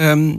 [0.00, 0.32] Ehm,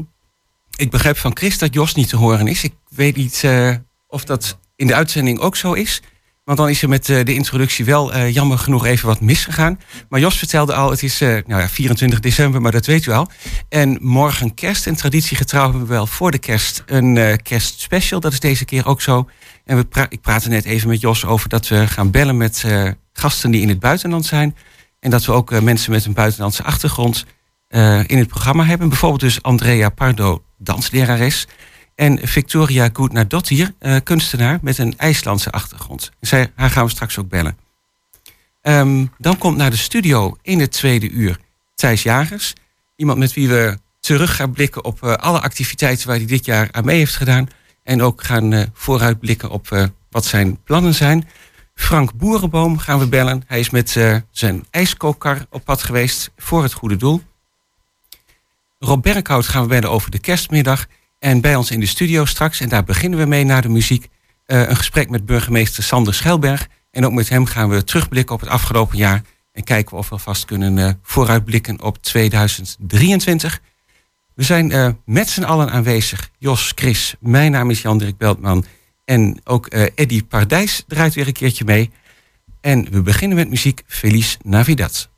[0.75, 2.63] ik begrijp van Chris dat Jos niet te horen is.
[2.63, 3.75] Ik weet niet uh,
[4.07, 6.01] of dat in de uitzending ook zo is.
[6.43, 9.79] Want dan is er met uh, de introductie wel uh, jammer genoeg even wat misgegaan.
[10.09, 13.27] Maar Jos vertelde al, het is nou ja, 24 december, maar dat weet u al.
[13.69, 14.87] En morgen kerst.
[14.87, 18.19] En traditiegetrouw hebben we wel voor de kerst een kerstspecial.
[18.19, 19.29] Dat is deze keer ook zo.
[19.65, 22.65] En we pra ik praatte net even met Jos over dat we gaan bellen met
[23.13, 24.55] gasten die in het buitenland zijn.
[24.99, 27.25] En dat we ook mensen met een buitenlandse achtergrond
[28.05, 28.89] in het programma hebben.
[28.89, 31.47] Bijvoorbeeld dus Andrea Pardo, danslerares.
[31.95, 36.11] En Victoria Goednadottir, uh, kunstenaar met een IJslandse achtergrond.
[36.19, 37.57] Zij, haar gaan we straks ook bellen.
[38.61, 41.37] Um, dan komt naar de studio in het tweede uur
[41.75, 42.53] Thijs Jagers.
[42.95, 46.67] Iemand met wie we terug gaan blikken op uh, alle activiteiten waar hij dit jaar
[46.71, 47.47] aan mee heeft gedaan.
[47.83, 51.27] En ook gaan uh, vooruitblikken op wat zijn plannen zijn.
[51.75, 53.43] Frank Boerenboom gaan we bellen.
[53.47, 53.89] Hij is met
[54.31, 57.21] zijn ijskookkar op pad geweest voor het goede doel.
[58.83, 60.87] Rob Berkhout gaan we bellen over de kerstmiddag.
[61.19, 64.07] En bij ons in de studio straks, en daar beginnen we mee na de muziek,
[64.47, 66.67] uh, een gesprek met burgemeester Sander Schelberg.
[66.91, 69.21] En ook met hem gaan we terugblikken op het afgelopen jaar.
[69.51, 73.61] En kijken of we vast kunnen uh, vooruitblikken op 2023.
[74.33, 76.29] We zijn uh, met z'n allen aanwezig.
[76.37, 78.65] Jos, Chris, mijn naam is Jan-Dirk Beltman.
[79.05, 81.91] En ook Eddy Pardijs draait weer een keertje mee.
[82.61, 85.10] En we beginnen met muziek Feliz Navidad.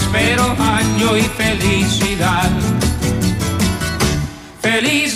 [0.00, 2.50] Próspero año y felicidad.
[4.60, 5.09] Feliz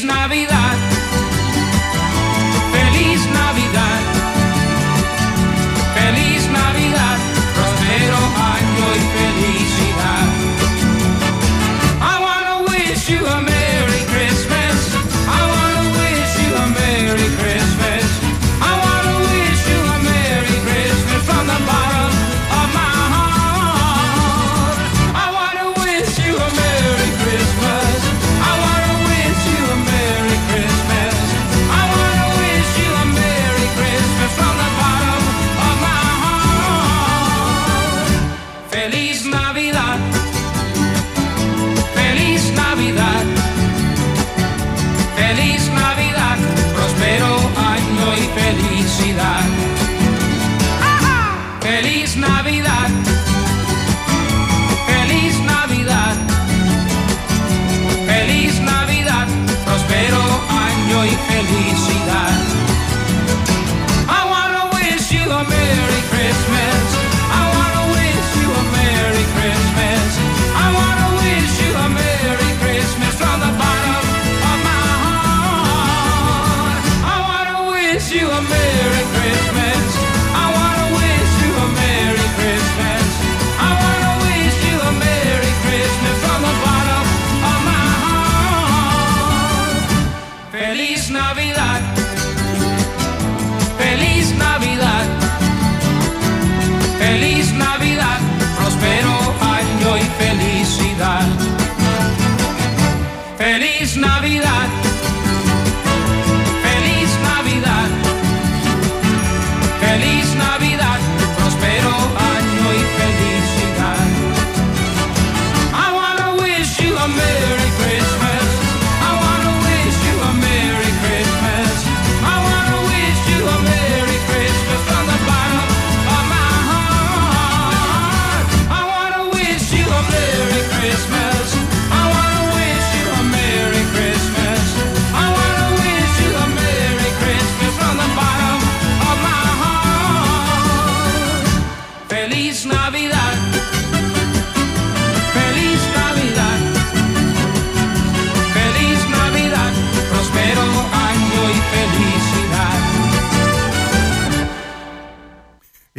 [61.46, 62.03] 脾气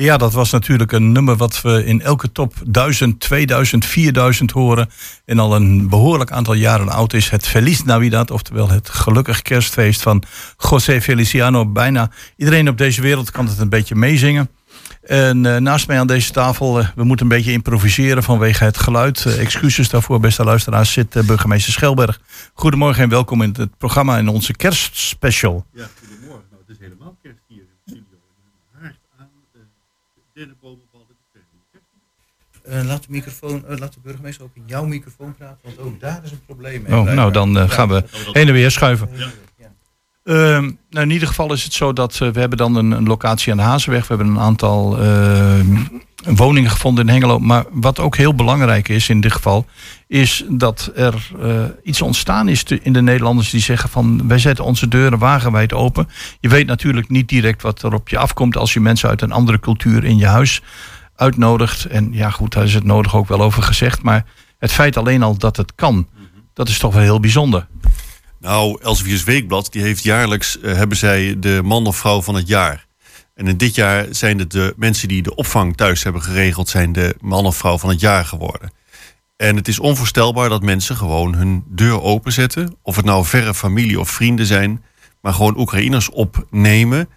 [0.06, 4.90] Ja, dat was natuurlijk een nummer wat we in elke top 1000, 2000, 4000 horen.
[5.26, 7.30] En al een behoorlijk aantal jaren oud is.
[7.30, 10.24] Het Feliz Navidad, oftewel het gelukkig kerstfeest van
[10.58, 11.66] José Feliciano.
[11.66, 14.50] Bijna iedereen op deze wereld kan het een beetje meezingen.
[15.02, 18.78] En eh, naast mij aan deze tafel, eh, we moeten een beetje improviseren vanwege het
[18.78, 19.26] geluid.
[19.26, 22.20] Eh, excuses daarvoor, beste luisteraars, zit burgemeester Schelberg.
[22.54, 25.66] Goedemorgen en welkom in het programma in onze kerstspecial.
[25.74, 26.46] Ja, goedemorgen.
[26.50, 28.04] Nou, het is helemaal kerst hier in de studio.
[28.82, 28.96] Een
[30.36, 30.44] eh,
[32.64, 36.00] Eh, laat, de microfoon, eh, laat de burgemeester ook in jouw microfoon praten, want ook
[36.00, 37.00] daar is een probleem mee.
[37.00, 39.10] Oh, nou, dan eh, gaan we heen en weer schuiven.
[39.14, 39.28] Ja.
[40.24, 43.08] Ehm, nou, in ieder geval is het zo dat eh, we hebben dan een, een
[43.08, 44.08] locatie aan de Hazenweg.
[44.08, 45.84] We hebben een aantal ehm,
[46.26, 47.40] woningen gevonden in Hengelo.
[47.40, 49.66] Maar wat ook heel belangrijk is in dit geval...
[50.08, 54.28] is dat er eh, iets ontstaan is in de Nederlanders die zeggen van...
[54.28, 56.10] wij zetten onze deuren wagenwijd open.
[56.40, 58.58] Je weet natuurlijk niet direct wat er op je afkomt...
[58.58, 60.62] als je mensen uit een andere cultuur in je huis
[61.16, 61.86] uitnodigt.
[61.86, 64.02] En ja goed, daar is het nodig ook wel over gezegd.
[64.02, 64.26] Maar
[64.60, 66.08] het feit alleen al dat het kan...
[66.54, 67.68] dat is toch wel heel bijzonder.
[68.40, 72.48] Nou, Elsevier's Weekblad, die heeft jaarlijks, eh, hebben zij de man of vrouw van het
[72.48, 72.86] jaar.
[73.36, 76.92] En in dit jaar zijn het de mensen die de opvang thuis hebben geregeld, zijn
[76.94, 78.72] de man of vrouw van het jaar geworden.
[79.38, 82.76] En het is onvoorstelbaar dat mensen gewoon hun deur openzetten.
[82.82, 84.84] Of het nou verre familie of vrienden zijn,
[85.22, 87.10] maar gewoon Oekraïners opnemen.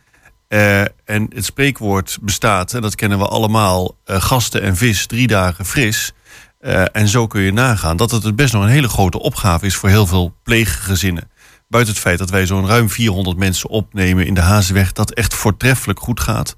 [0.48, 5.26] Eh, en het spreekwoord bestaat, en dat kennen we allemaal, eh, gasten en vis drie
[5.26, 6.12] dagen fris.
[6.58, 9.74] Eh, en zo kun je nagaan dat het best nog een hele grote opgave is
[9.74, 11.30] voor heel veel pleeggezinnen.
[11.68, 15.34] Buiten het feit dat wij zo'n ruim 400 mensen opnemen in de Hazenweg, dat echt
[15.34, 16.56] voortreffelijk goed gaat.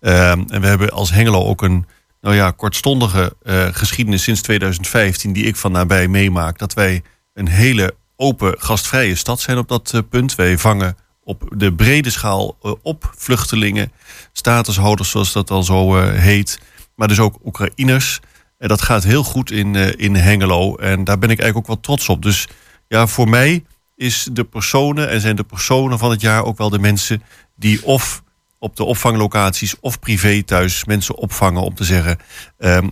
[0.00, 1.86] Ehm, en we hebben als Hengelo ook een
[2.20, 6.58] nou ja, kortstondige eh, geschiedenis sinds 2015, die ik van nabij meemaak.
[6.58, 7.02] Dat wij
[7.34, 10.34] een hele open, gastvrije stad zijn op dat eh, punt.
[10.34, 13.92] Wij vangen op de brede schaal eh, op vluchtelingen,
[14.32, 16.60] statushouders zoals dat al zo heet.
[16.94, 18.20] Maar dus ook Oekraïners.
[18.58, 20.76] En dat gaat heel goed in, in Hengelo.
[20.76, 22.22] En daar ben ik eigenlijk ook wel trots op.
[22.22, 22.48] Dus
[22.88, 23.64] ja, voor mij
[24.02, 27.22] is de personen en zijn de personen van het jaar ook wel de mensen
[27.56, 28.22] die of
[28.58, 32.18] op de opvanglocaties of privé thuis mensen opvangen om te zeggen:
[32.58, 32.88] ehm,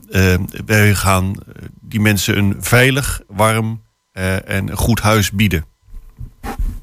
[0.66, 5.64] wij gaan eh, die mensen een veilig, warm eh, en goed huis bieden.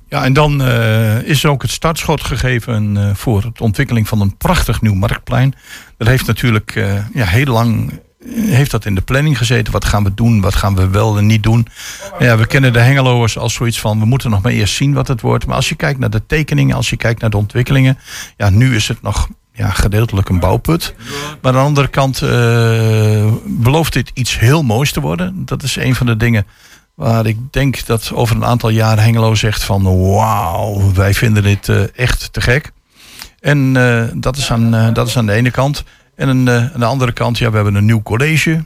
[0.09, 4.81] Ja, en dan eh, is ook het startschot gegeven voor de ontwikkeling van een prachtig
[4.81, 5.53] nieuw marktplein.
[5.97, 6.73] Dat heeft natuurlijk
[7.13, 7.99] ja, heel lang
[8.35, 9.73] heeft dat in de planning gezeten.
[9.73, 10.41] Wat gaan we doen?
[10.41, 11.67] Wat gaan we wel en niet doen?
[12.19, 13.99] Ja, we kennen de Hengeloers als zoiets van...
[13.99, 15.45] we moeten nog maar eerst zien wat het wordt.
[15.45, 17.97] Maar als je kijkt naar de tekeningen, als je kijkt naar de ontwikkelingen...
[18.37, 20.95] ja, nu is het nog ja, gedeeltelijk een bouwput.
[21.41, 25.45] Maar aan de andere kant eh, belooft dit iets heel moois te worden.
[25.45, 26.45] Dat is een van de dingen
[26.95, 29.83] waar ik denk dat over een aantal jaar Hengelo zegt van...
[29.83, 32.71] wauw, wij vinden dit eh, echt te gek.
[33.39, 35.83] En eh, dat, is aan, dat is aan de ene kant.
[36.17, 38.63] En aan, eh, aan de andere kant, ja, we hebben een nieuw college.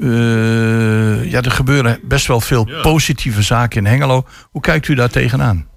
[0.00, 4.26] Eh, ja, er gebeuren best wel veel positieve zaken in Hengelo.
[4.50, 5.68] Hoe kijkt u daar tegenaan?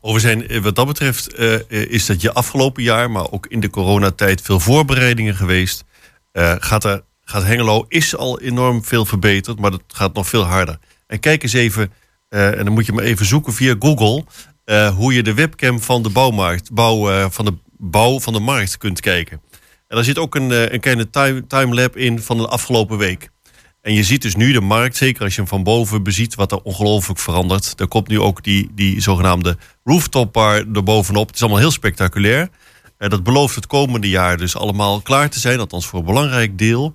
[0.00, 3.60] Oh, we zijn, eh, wat dat betreft is dat je afgelopen jaar, maar ook in
[3.60, 5.84] de coronatijd, veel voorbereidingen geweest.
[6.58, 10.78] Gaat, er, gaat Hengelo is al enorm veel verbeterd, maar dat gaat nog veel harder.
[11.06, 11.92] En kijk eens even,
[12.28, 14.24] en dan moet je maar even zoeken via Google,
[14.94, 19.00] hoe je de webcam van de bouwmarkt, bouw, van de bouw van de markt kunt
[19.00, 19.40] kijken.
[19.92, 23.30] En zit ook een, eh, een kleine time, timelap in van de afgelopen week.
[23.80, 26.52] En je ziet dus nu de markt, zeker als je hem van boven beziet, wat
[26.52, 27.80] er ongelooflijk verandert.
[27.80, 31.26] Er komt nu ook die, die zogenaamde rooftop bar erbovenop.
[31.26, 32.48] Het is allemaal heel spectaculair.
[32.96, 36.58] Eh, dat belooft het komende jaar dus allemaal klaar te zijn, althans voor een belangrijk
[36.58, 36.92] deel.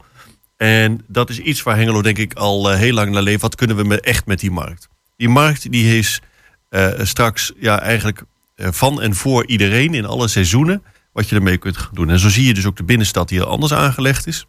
[0.56, 3.42] En dat is iets waar Hengelo denk ik al eh, heel lang naar leeft.
[3.42, 4.88] Wat kunnen we met, echt met die markt?
[5.18, 6.22] Die markt die is
[7.02, 8.24] straks ja, eigenlijk
[8.56, 10.84] van en voor iedereen in alle seizoenen
[11.18, 12.10] wat je ermee kunt doen.
[12.10, 14.48] En zo zie je dus ook de binnenstad die er anders aangelegd is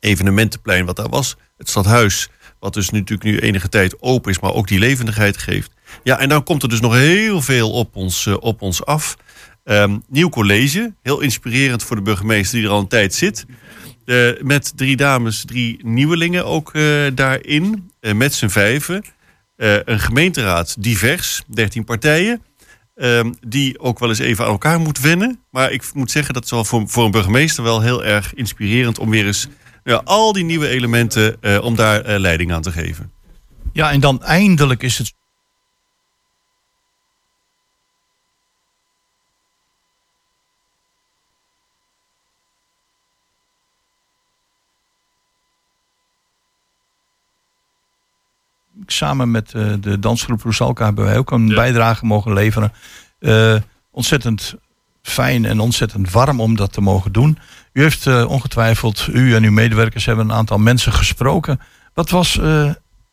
[0.00, 1.36] evenementenplein wat daar was.
[1.56, 5.36] Het stadhuis, wat dus nu natuurlijk nu enige tijd open is, maar ook die levendigheid
[5.36, 5.72] geeft.
[6.02, 9.16] Ja, en dan komt er dus nog heel veel op ons, eh, op ons af.
[9.64, 13.46] Ehm, nieuw college, heel inspirerend voor de burgemeester die er al een tijd zit.
[14.04, 16.82] Eh, met drie dames, drie nieuwelingen ook eh,
[17.14, 19.04] daarin, met z'n vijven.
[19.56, 22.42] Een gemeenteraad divers, 13 partijen.
[22.98, 25.40] Ehm, die ook wel eens even aan elkaar moet wennen.
[25.50, 28.98] Maar ik moet zeggen, dat is wel voor, voor een burgemeester wel heel erg inspirerend
[28.98, 29.48] om weer eens
[29.84, 33.12] ja, al die nieuwe elementen, eh, om daar eh, leiding aan te geven.
[33.72, 35.14] Ja, en dan eindelijk is het
[48.92, 52.72] samen met eh, de dansgroep Roesalka hebben wij ook een bijdrage mogen leveren.
[53.18, 53.54] Eh,
[53.90, 54.54] ontzettend
[55.02, 57.38] fijn en ontzettend warm om dat te mogen doen.
[57.72, 61.60] U heeft eh, ongetwijfeld, u en uw medewerkers hebben een aantal mensen gesproken.
[61.94, 62.38] Wat, was,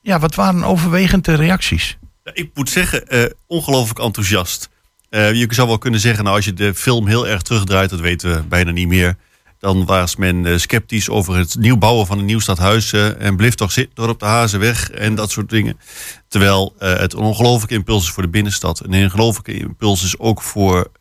[0.01, 1.97] ja, wat waren overwegend de reacties?
[2.23, 4.69] Ja, ik moet zeggen, ongelooflijk enthousiast.
[5.09, 8.35] Je zou wel kunnen zeggen, nou, als je de film heel erg terugdraait, dat weten
[8.35, 9.17] we bijna niet meer.
[9.59, 12.93] Dan was men eh, sceptisch over het nieuw bouwen van een nieuw stadhuis.
[12.93, 15.79] eh, en bleef toch zitten door op de Hazenweg en dat soort dingen.
[16.27, 18.79] Terwijl eh, het een ongelooflijke impuls is voor de binnenstad.
[18.79, 20.91] En een ongelooflijke impuls is ook voor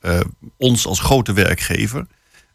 [0.56, 2.06] ons als grote werkgever.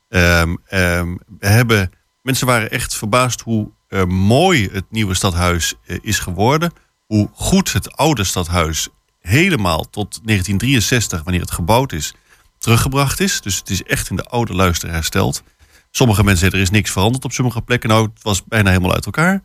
[0.09, 1.91] Ehm, ehm, we hebben,
[2.21, 3.71] mensen waren echt verbaasd hoe
[4.07, 6.73] mooi het nieuwe stadhuis is geworden.
[7.05, 8.87] Hoe goed het oude stadhuis
[9.19, 12.13] helemaal tot 1963, wanneer het gebouwd is,
[12.57, 13.41] teruggebracht is.
[13.41, 15.43] Dus het is echt in de oude luister hersteld.
[15.91, 17.89] Sommige mensen zeggen er is niks veranderd op sommige plekken.
[17.89, 19.41] Nou, het was bijna helemaal uit elkaar.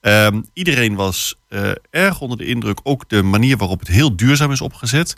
[0.00, 2.80] Ehm, iedereen was eh, erg onder de indruk.
[2.82, 5.16] Ook de manier waarop het heel duurzaam is opgezet.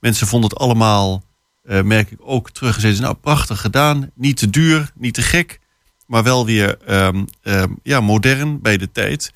[0.00, 1.22] Mensen vonden het allemaal,
[1.62, 3.00] eh, merk ik ook, teruggezet.
[3.00, 4.10] Nou, prachtig gedaan.
[4.14, 5.60] Niet te duur, niet te gek.
[6.06, 9.32] Maar wel weer ehm, ehm, ja, modern bij de tijd.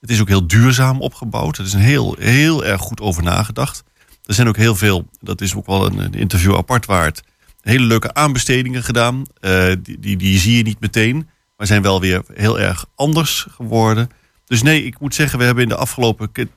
[0.00, 1.58] Het is ook heel duurzaam opgebouwd.
[1.58, 3.82] Er is een heel, heel erg goed over nagedacht.
[4.24, 7.22] Er zijn ook heel veel, dat is ook wel een interview apart waard.
[7.62, 9.22] Hele leuke aanbestedingen gedaan.
[9.40, 11.28] Eh, die, die, die zie je niet meteen.
[11.56, 14.10] Maar zijn wel weer heel erg anders geworden.
[14.46, 16.30] Dus nee, ik moet zeggen, we hebben in de afgelopen.
[16.32, 16.48] Het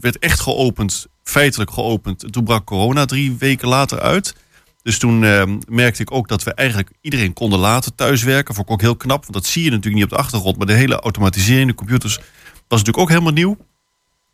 [0.00, 2.24] werd echt geopend, feitelijk geopend.
[2.24, 4.34] En Toen brak corona drie weken later uit.
[4.82, 8.54] Dus toen eh, merkte ik ook dat we eigenlijk iedereen konden laten thuiswerken.
[8.54, 10.56] Vond ik ook heel knap, want dat zie je natuurlijk niet op de achtergrond.
[10.56, 12.16] Maar de hele automatisering, de computers,
[12.68, 13.56] was natuurlijk ook helemaal nieuw.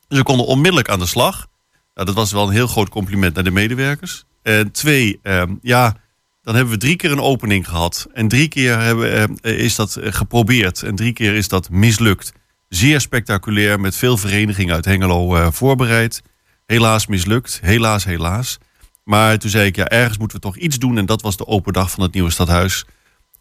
[0.08, 1.46] Dus we konden onmiddellijk aan de slag.
[1.94, 4.24] Nou, dat was wel een heel groot compliment naar de medewerkers.
[4.42, 5.96] En twee, ehm, ja,
[6.42, 8.06] dan hebben we drie keer een opening gehad.
[8.12, 10.82] En drie keer hebben, eh, is dat eh, geprobeerd.
[10.82, 12.32] En drie keer is dat mislukt.
[12.68, 16.22] Zeer spectaculair, met veel verenigingen uit Hengelo eh, voorbereid.
[16.66, 18.58] Helaas mislukt, helaas, helaas.
[19.04, 20.98] Maar toen zei ik, ja, ergens moeten we toch iets doen.
[20.98, 22.84] En dat was de open dag van het nieuwe stadhuis.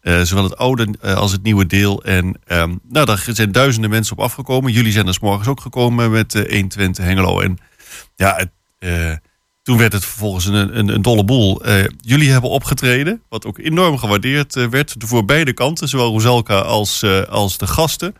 [0.02, 2.04] Zowel het oude als het nieuwe deel.
[2.04, 4.72] En ehm, nou, daar zijn duizenden mensen op afgekomen.
[4.72, 7.40] Jullie zijn er 's morgens ook gekomen met eh 120 Hengelo.
[7.40, 7.58] En
[8.16, 8.50] ja, het,
[9.70, 11.64] toen werd het vervolgens een, een, een dolle boel.
[11.64, 14.94] Eh, jullie hebben opgetreden, wat ook enorm gewaardeerd eh, werd.
[14.98, 18.14] Voor beide kanten, zowel Rozelka als, eh, als de gasten.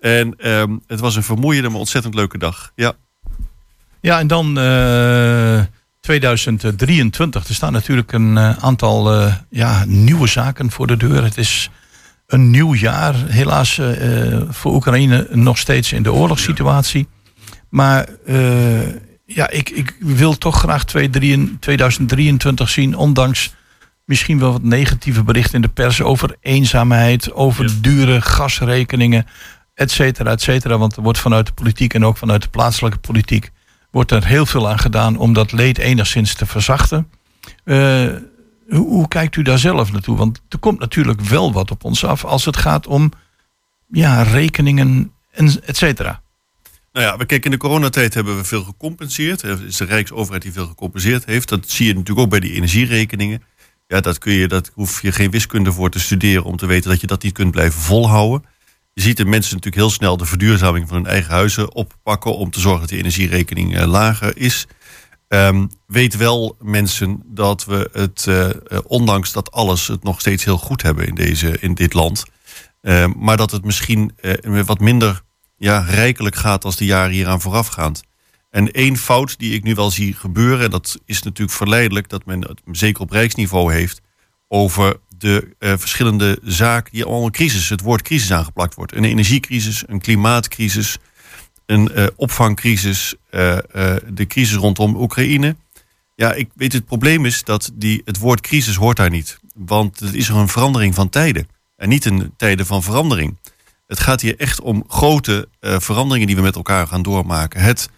[0.00, 2.72] En ehm, het was een vermoeiende, maar ontzettend leuke dag.
[2.74, 2.92] Ja.
[4.00, 5.60] Ja, en dan eh,
[6.00, 7.48] 2023.
[7.48, 11.24] Er staan natuurlijk een aantal ja, nieuwe zaken voor de deur.
[11.24, 11.70] Het is
[12.26, 13.14] een nieuw jaar.
[13.14, 13.80] Helaas
[14.48, 17.08] voor Oekraïne nog steeds in de oorlogssituatie.
[17.68, 18.08] Maar
[19.26, 23.54] ja, ik, ik wil toch graag 2023 zien, ondanks
[24.04, 29.26] misschien wel wat negatieve berichten in de pers over eenzaamheid, over dure gasrekeningen,
[29.74, 30.78] et cetera, et cetera.
[30.78, 33.50] Want er wordt vanuit de politiek en ook vanuit de plaatselijke politiek
[33.90, 37.10] wordt er heel veel aan gedaan om dat leed enigszins te verzachten.
[37.64, 38.06] Eh,
[38.68, 40.16] hoe, hoe kijkt u daar zelf naartoe?
[40.16, 43.12] Want er komt natuurlijk wel wat op ons af als het gaat om
[43.88, 46.22] ja, rekeningen en et cetera.
[46.94, 49.42] Nou ja, we kijken in de coronatijd hebben we veel gecompenseerd.
[49.42, 51.48] Het is de Rijksoverheid die veel gecompenseerd heeft.
[51.48, 53.42] Dat zie je natuurlijk ook bij die energierekeningen.
[53.86, 56.90] Ja, dat, kun je, dat hoef je geen wiskunde voor te studeren om te weten
[56.90, 58.48] dat je dat niet kunt blijven volhouden.
[58.92, 62.50] Je ziet de mensen natuurlijk heel snel de verduurzaming van hun eigen huizen oppakken om
[62.50, 64.66] te zorgen dat die energierekening eh, lager is.
[65.28, 70.44] Ehm, weet wel mensen dat we het, eh, eh, ondanks dat alles, het nog steeds
[70.44, 72.24] heel goed hebben in, deze, in dit land.
[72.80, 74.12] Ehm, maar dat het misschien
[74.66, 75.23] wat minder
[75.64, 78.02] ja, rijkelijk gaat als de jaren hieraan voorafgaand.
[78.50, 82.24] En één fout die ik nu wel zie gebeuren, en dat is natuurlijk verleidelijk dat
[82.24, 84.00] men het zeker op rijksniveau heeft,
[84.48, 88.94] over de eh, verschillende zaken die allemaal crisis, het woord crisis aangeplakt wordt.
[88.94, 90.98] Een energiecrisis, een klimaatcrisis,
[91.66, 93.56] een eh, opvangcrisis, eh,
[94.08, 95.56] de crisis rondom Oekraïne.
[96.14, 99.38] Ja, ik weet het probleem is dat die, het woord crisis hoort daar niet.
[99.54, 101.48] Want het is een verandering van tijden.
[101.76, 103.36] En niet een tijden van verandering.
[103.94, 107.60] Het gaat hier echt om grote eh, veranderingen die we met elkaar gaan doormaken.
[107.60, 107.88] Het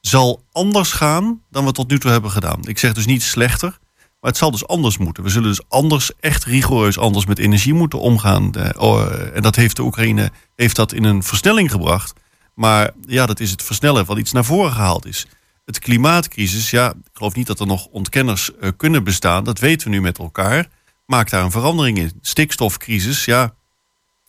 [0.00, 2.60] zal anders gaan dan we tot nu toe hebben gedaan.
[2.62, 3.78] Ik zeg dus niet slechter,
[4.20, 5.22] maar het zal dus anders moeten.
[5.22, 8.50] We zullen dus anders, echt rigoureus anders met energie moeten omgaan.
[8.78, 12.12] Oh, eh, en dat heeft de Oekraïne heeft dat in een versnelling gebracht.
[12.54, 15.26] Maar ja, dat is het versnellen van iets naar voren gehaald is.
[15.64, 19.44] Het klimaatcrisis, ja, ik geloof niet dat er nog ontkenners eh, kunnen bestaan.
[19.44, 20.68] Dat weten we nu met elkaar.
[21.06, 22.12] Maak daar een verandering in.
[22.20, 23.54] Stikstofcrisis, ja,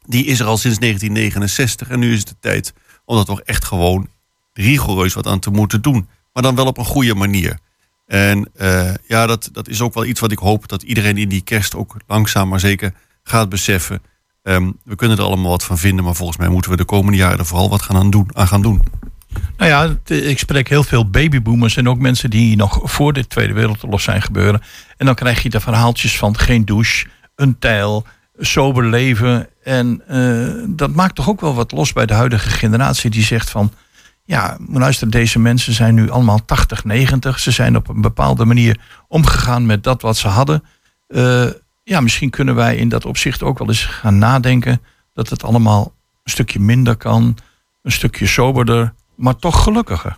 [0.05, 1.89] die is er al sinds 1969.
[1.89, 2.74] En nu is het de tijd
[3.05, 4.07] om dat toch echt gewoon
[4.53, 6.07] rigoureus wat aan te moeten doen.
[6.33, 7.60] Maar dan wel op een goede manier.
[8.07, 11.29] En eh, ja, dat, dat is ook wel iets wat ik hoop dat iedereen in
[11.29, 12.93] die kerst ook langzaam maar zeker
[13.24, 14.01] gaat beseffen.
[14.43, 17.17] Ehm, we kunnen er allemaal wat van vinden, maar volgens mij moeten we de komende
[17.17, 18.81] jaren er vooral wat gaan aan, doen, aan gaan doen.
[19.57, 23.53] Nou ja, ik spreek heel veel babyboomers en ook mensen die nog voor de Tweede
[23.53, 24.62] Wereldoorlog zijn gebeuren.
[24.98, 28.05] En dan krijg je de verhaaltjes van geen douche, een tijl,
[28.38, 29.48] sober leven.
[29.63, 33.50] En eh, dat maakt toch ook wel wat los bij de huidige generatie die zegt
[33.50, 33.72] van...
[34.25, 37.40] Ja, luister, deze mensen zijn nu allemaal 80, 90.
[37.40, 40.63] Ze zijn op een bepaalde manier omgegaan met dat wat ze hadden.
[41.08, 41.46] Eh,
[41.84, 44.82] ja, misschien kunnen wij in dat opzicht ook wel eens gaan nadenken...
[45.13, 47.38] dat het allemaal een stukje minder kan,
[47.82, 50.18] een stukje soberder, maar toch gelukkiger.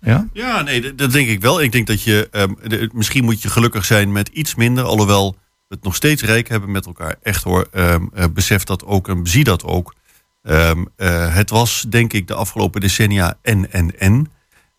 [0.00, 0.28] Ja?
[0.32, 1.62] Ja, nee, dat, denk ik wel.
[1.62, 4.84] Ik denk dat je, ehm, misschien moet je gelukkig zijn met iets minder.
[4.84, 5.36] Alhoewel
[5.74, 7.16] het nog steeds rijk hebben met elkaar.
[7.22, 7.96] Echt hoor, eh,
[8.30, 9.94] besef dat ook en zie dat ook.
[10.42, 14.32] Ehm, eh, het was denk ik de afgelopen decennia en, en, en.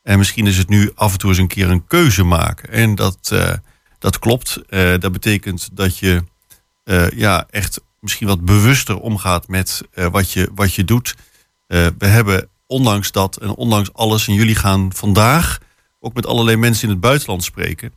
[0.03, 2.69] En misschien is het nu af en toe eens een keer een keuze maken.
[2.69, 3.53] En dat, eh,
[3.99, 4.61] dat klopt.
[4.99, 6.23] Dat betekent dat je
[7.15, 11.15] ja, echt misschien wat bewuster omgaat met wat, je, wat je doet.
[11.67, 15.59] We hebben ondanks dat en ondanks alles, en jullie gaan vandaag
[15.99, 17.93] ook met allerlei mensen in het buitenland spreken.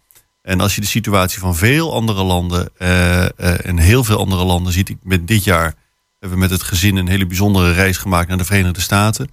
[0.49, 4.45] En als je de situatie van veel andere landen eh, eh, en heel veel andere
[4.45, 5.75] landen ziet, ik ben dit jaar
[6.19, 9.31] hebben we met het gezin een hele bijzondere reis gemaakt naar de Verenigde Staten.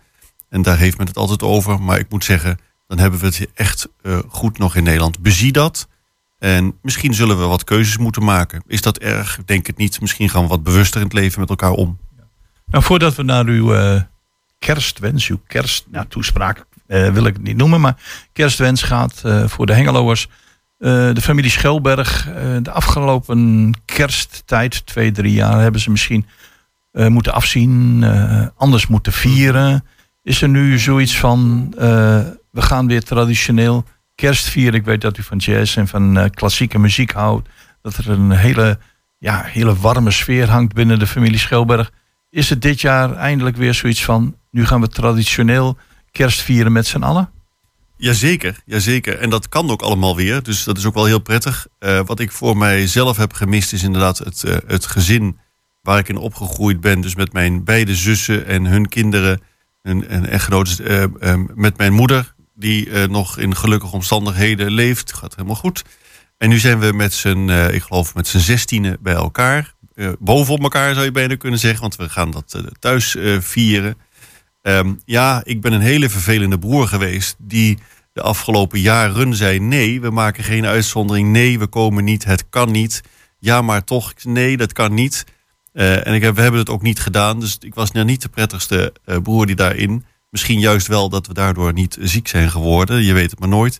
[0.50, 1.82] En daar heeft men het altijd over.
[1.82, 5.20] Maar ik moet zeggen, dan hebben we het echt eh, goed nog in Nederland.
[5.20, 5.88] Bezie dat.
[6.40, 8.64] En misschien zullen we wat keuzes moeten maken.
[8.68, 9.38] Is dat erg?
[9.38, 10.02] Ik denk het niet.
[10.02, 12.00] Misschien gaan we wat bewuster in het leven met elkaar om.
[12.66, 14.00] Nou, voordat we naar uw
[14.60, 18.02] kerstwens, uw kersttoespraak, eh wil ik het niet noemen, maar
[18.34, 20.28] kerstwens gaat voor de Hengeloers.
[20.86, 26.26] Eh, de familie Schelberg, eh, de afgelopen kersttijd, twee, drie jaar, hebben ze misschien
[26.92, 28.04] eh, moeten afzien,
[28.58, 29.86] anders moeten vieren.
[30.24, 31.74] Is er nu zoiets van,
[32.52, 33.84] we gaan weer traditioneel
[34.16, 34.80] kerst vieren?
[34.80, 37.50] Ik weet dat u van jazz en van klassieke muziek houdt.
[37.82, 38.80] Dat er een hele,
[39.18, 41.92] ja, hele warme sfeer hangt binnen de familie Schelberg.
[42.30, 45.78] Is het dit jaar eindelijk weer zoiets van, nu gaan we traditioneel
[46.12, 47.30] kerst vieren met z'n allen?
[47.98, 49.18] Jazeker, jazeker.
[49.18, 50.44] En dat kan ook allemaal weer.
[50.44, 51.68] Dus dat is ook wel heel prettig.
[51.80, 55.40] Eh, wat ik voor mijzelf heb gemist is inderdaad het, eh, het gezin
[55.82, 57.02] waar ik in opgegroeid ben.
[57.02, 59.42] Dus met mijn beide zussen en hun kinderen.
[59.82, 61.10] En, en echtgenoot, eh, eh,
[61.54, 65.14] met mijn moeder, die nog in gelukkige omstandigheden leeft.
[65.14, 65.84] Gaat helemaal goed.
[66.38, 69.74] En nu zijn we met z'n, ik geloof met z'n zestienen bij elkaar.
[70.20, 73.98] Bovenop elkaar zou je bijna kunnen zeggen, want we gaan dat thuis vieren.
[74.66, 77.78] Ehm, ja, ik ben een hele vervelende broer geweest die
[78.14, 81.30] de afgelopen jaren zei: nee, we maken geen uitzondering.
[81.30, 82.24] Nee, we komen niet.
[82.24, 83.02] Het kan niet.
[83.40, 85.26] Ja, maar toch, nee, dat kan niet.
[85.74, 87.40] Eh, en ik heb, we hebben het ook niet gedaan.
[87.40, 90.06] Dus ik was niet de prettigste eh, broer die daarin.
[90.30, 93.04] Misschien juist wel dat we daardoor niet ziek zijn geworden.
[93.04, 93.80] Je weet het maar nooit.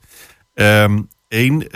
[1.28, 1.68] Eén,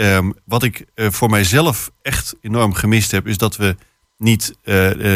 [0.46, 3.76] wat ik eh, voor mijzelf echt enorm gemist heb, is dat we
[4.18, 4.56] niet,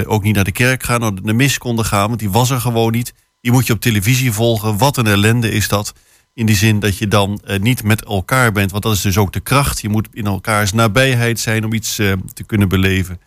[0.06, 2.62] ook niet naar de kerk gaan, naar de mis konden gaan, want die was er
[2.62, 3.14] gewoon niet.
[3.44, 4.78] Die moet je op televisie volgen.
[4.78, 5.94] Wat een ellende is dat.
[6.34, 9.18] In die zin dat je dan eh, niet met elkaar bent, want dat is dus
[9.18, 9.82] ook de kracht.
[9.82, 13.22] Je moet in elkaars nabijheid zijn om iets eh, te kunnen beleven.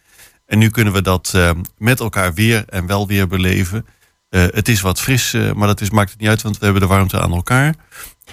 [0.47, 3.87] En nu kunnen we dat eh, met elkaar weer en wel weer beleven.
[4.29, 6.89] Het is wat fris, maar dat is, maakt het niet uit, want we hebben de
[6.89, 7.75] warmte aan elkaar.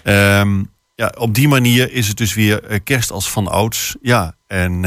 [0.03, 0.63] Ehm,
[0.95, 3.95] ja, op die manier is het dus weer kerst als van ouds.
[4.01, 4.81] Ja, en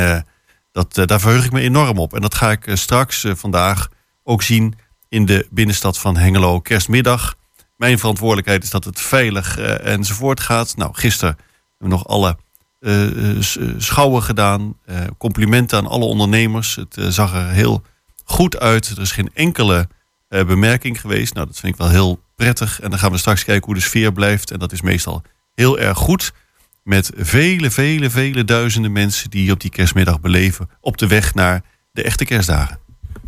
[0.72, 2.14] dat, daar verheug ik me enorm op.
[2.14, 3.88] En dat ga ik straks vandaag
[4.22, 4.74] ook zien
[5.08, 6.60] in de binnenstad van Hengelo.
[6.60, 7.34] Kerstmiddag.
[7.76, 10.76] Mijn verantwoordelijkheid is dat het veilig eh, enzovoort gaat.
[10.76, 11.36] Nou, gisteren
[11.68, 12.36] hebben we nog alle
[12.80, 13.40] eh,
[13.78, 14.76] schouwen gedaan.
[15.18, 16.74] Complimenten aan alle ondernemers.
[16.74, 17.82] Het zag er heel
[18.24, 18.88] goed uit.
[18.88, 19.88] Er is geen enkele
[20.28, 21.34] bemerking geweest.
[21.34, 22.80] Nou, dat vind ik wel heel prettig.
[22.80, 24.50] En dan gaan we straks kijken hoe de sfeer blijft.
[24.50, 25.22] En dat is meestal
[25.54, 26.32] heel erg goed.
[26.82, 30.70] Met vele, vele, vele duizenden mensen die op die kerstmiddag beleven.
[30.80, 32.78] Op de weg naar de echte kerstdagen.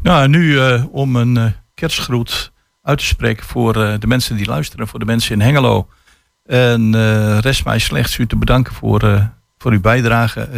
[0.03, 0.59] Nou, nu
[0.91, 5.33] om een kerstgroet uit te spreken voor eh, de mensen die luisteren, voor de mensen
[5.33, 5.89] in Hengelo.
[6.45, 9.25] En eh, rest mij slechts u te bedanken voor, eh,
[9.59, 10.49] voor uw bijdrage,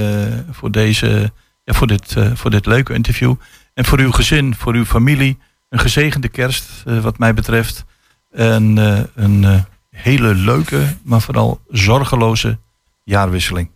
[0.51, 1.33] voor, deze,
[1.65, 3.35] ja, voor, dit, voor dit leuke interview.
[3.75, 5.39] En voor uw gezin, voor uw familie.
[5.69, 7.85] Een gezegende kerst, wat mij betreft.
[8.31, 8.77] En
[9.15, 12.59] een hele leuke, maar vooral zorgeloze
[13.05, 13.71] jaarwisseling.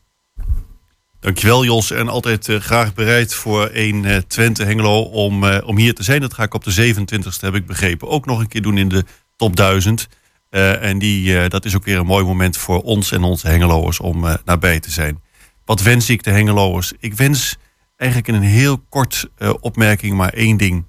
[1.24, 1.90] Dankjewel Jos.
[1.90, 6.02] En altijd eh, graag bereid voor een eh, Twente Hengelo om, eh, om hier te
[6.02, 6.20] zijn.
[6.20, 8.88] Dat ga ik op de 27e, heb ik begrepen, ook nog een keer doen in
[8.88, 9.04] de
[9.37, 10.08] top 1000.
[10.50, 14.00] Eh, en die, dat is ook weer een mooi moment voor ons en onze Hengeloers
[14.00, 15.22] om nabij te zijn.
[15.64, 16.92] Wat wens ik de Hengeloers?
[16.98, 17.56] Ik wens
[17.96, 19.28] eigenlijk in een heel kort
[19.60, 20.87] opmerking maar één ding.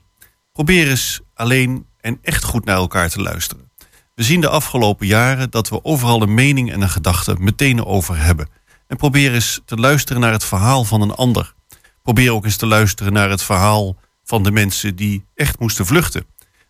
[0.51, 3.71] Probeer eens alleen en echt goed naar elkaar te luisteren.
[4.15, 8.17] We zien de afgelopen jaren dat we overal een mening en een gedachte meteen over
[8.17, 8.47] hebben.
[8.87, 11.53] En probeer eens te luisteren naar het verhaal van een ander.
[12.03, 16.25] Probeer ook eens te luisteren naar het verhaal van de mensen die echt moesten vluchten.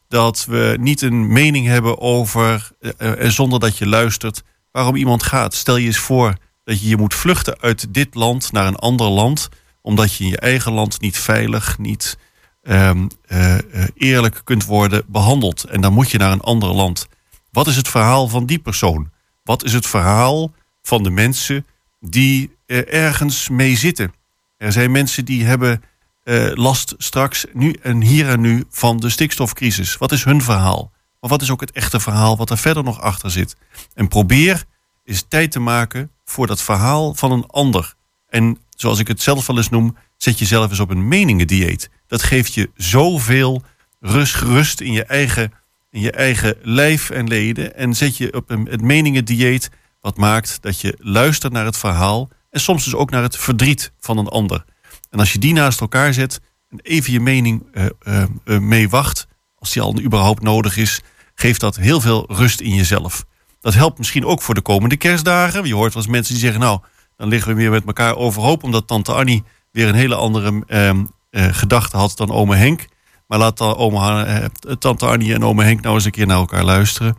[0.07, 5.23] Dat we niet een mening hebben over, eh, eh, zonder dat je luistert, waarom iemand
[5.23, 5.53] gaat.
[5.53, 9.07] Stel je eens voor dat je je moet vluchten uit dit land naar een ander
[9.07, 9.49] land,
[9.81, 12.17] omdat je in je eigen land niet veilig, niet
[12.61, 13.57] ehm, eh,
[13.95, 15.63] eerlijk kunt worden behandeld.
[15.63, 17.07] En dan moet je naar een ander land.
[17.51, 19.11] Wat is het verhaal van die persoon?
[19.43, 20.51] Wat is het verhaal
[20.81, 21.65] van de mensen
[22.09, 24.13] die er ergens mee zitten?
[24.57, 25.83] Er zijn mensen die hebben
[26.23, 29.97] eh, last straks, nu en hier en nu, van de stikstofcrisis.
[29.97, 30.91] Wat is hun verhaal?
[31.19, 33.55] Maar wat is ook het echte verhaal wat er verder nog achter zit?
[33.93, 34.63] En probeer
[35.03, 37.93] eens tijd te maken voor dat verhaal van een ander.
[38.29, 41.89] En zoals ik het zelf wel eens noem, Zet jezelf eens op een meningendieet.
[42.07, 43.63] Dat geeft je zoveel
[43.99, 45.51] rust, rust in je eigen,
[45.91, 47.75] in je eigen lijf en leden.
[47.75, 49.69] En zet je op een, het meningendieet
[50.05, 52.29] wat maakt dat je luistert naar het verhaal.
[52.49, 54.65] En soms dus ook naar het verdriet van een ander.
[55.09, 58.23] En als je die naast elkaar zet en even je mening eh,
[58.59, 61.01] mee wacht, als die al überhaupt nodig is,
[61.35, 63.25] geeft dat heel veel rust in jezelf.
[63.59, 65.65] Dat helpt misschien ook voor de komende kerstdagen.
[65.65, 66.79] Je hoort wel eens mensen die zeggen, nou,
[67.17, 71.05] dan liggen we weer met elkaar overhoop, omdat tante Annie weer een hele andere ehm,
[71.29, 72.85] eh, gedachte had dan ome Henk.
[73.27, 76.63] Maar laat dan oma, tante Annie en ome Henk nou eens een keer naar elkaar
[76.63, 77.15] luisteren.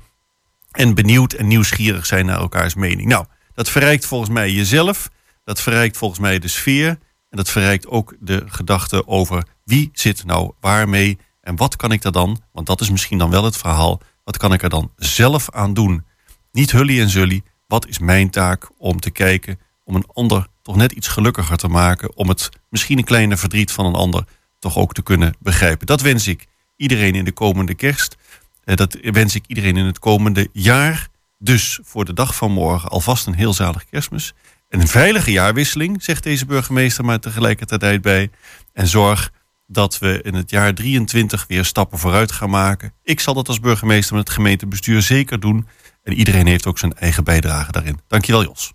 [0.77, 3.09] En benieuwd en nieuwsgierig zijn naar elkaars mening.
[3.09, 5.09] Nou, dat verrijkt volgens mij jezelf.
[5.45, 6.89] Dat verrijkt volgens mij de sfeer.
[7.31, 12.03] En dat verrijkt ook de gedachte over wie zit nou waarmee en wat kan ik
[12.03, 14.93] daar dan, want dat is misschien dan wel het verhaal, wat kan ik er dan
[14.97, 16.05] zelf aan doen?
[16.53, 20.77] Niet hully en zully, wat is mijn taak om te kijken, om een ander toch
[20.77, 24.25] net iets gelukkiger te maken, om het misschien een kleine verdriet van een ander
[24.59, 25.87] toch ook te kunnen begrijpen.
[25.87, 28.17] Dat wens ik iedereen in de komende kerst.
[28.67, 31.09] Eh, Dat wens ik iedereen in het komende jaar.
[31.39, 34.35] Dus voor de dag van morgen alvast een heel zalig kerstmis.
[34.69, 38.31] En een veilige jaarwisseling, zegt deze burgemeester maar tegelijkertijd bij.
[38.73, 39.33] En zorg
[39.67, 42.93] dat we in het jaar 23 weer stappen vooruit gaan maken.
[43.03, 45.67] Ik zal dat als burgemeester met het gemeentebestuur zeker doen.
[46.03, 48.01] En iedereen heeft ook zijn eigen bijdrage daarin.
[48.09, 48.73] Dankjewel Jos.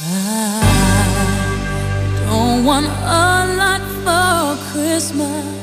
[0.00, 0.67] Don't
[2.68, 5.57] want a lot for Christmas.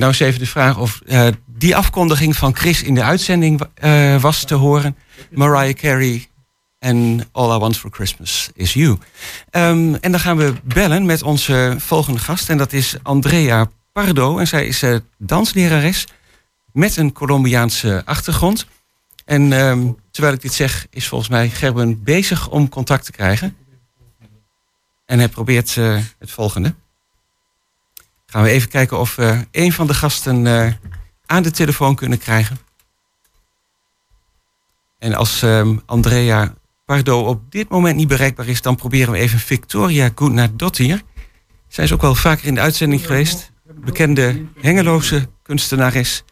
[0.00, 4.20] Nou is even de vraag of eh, die afkondiging van Chris in de uitzending eh,
[4.20, 4.96] was te horen.
[5.30, 6.28] Mariah Carey
[6.78, 8.98] en All I Want for Christmas is You.
[9.50, 12.48] Ehm, en dan gaan we bellen met onze volgende gast.
[12.48, 14.38] En dat is Andrea Pardo.
[14.38, 16.06] En zij is eh, danslerares
[16.72, 18.66] met een Colombiaanse achtergrond.
[19.24, 23.56] En ehm, terwijl ik dit zeg, is volgens mij Gerben bezig om contact te krijgen.
[25.06, 25.74] En hij probeert
[26.18, 26.74] het volgende.
[28.30, 30.72] Gaan we even kijken of we een van de gasten eh,
[31.26, 32.58] aan de telefoon kunnen krijgen.
[34.98, 39.38] En als ehm, Andrea Pardo op dit moment niet bereikbaar is, dan proberen we even
[39.38, 41.02] Victoria Goodnadottir.
[41.68, 43.52] Zij is ook wel vaker in de uitzending geweest.
[43.84, 46.24] Bekende Hengeloze kunstenares.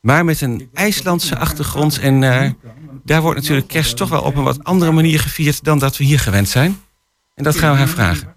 [0.00, 1.98] Maar met een IJslandse achtergrond.
[1.98, 2.50] En eh,
[3.04, 6.04] daar wordt natuurlijk kerst toch wel op een wat andere manier gevierd dan dat we
[6.04, 6.80] hier gewend zijn.
[7.34, 8.31] En dat gaan we haar vragen.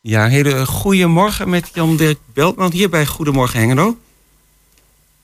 [0.00, 3.96] Ja, hele goede morgen met Jan-Dirk Beltman hier bij Goedemorgen Hengelo.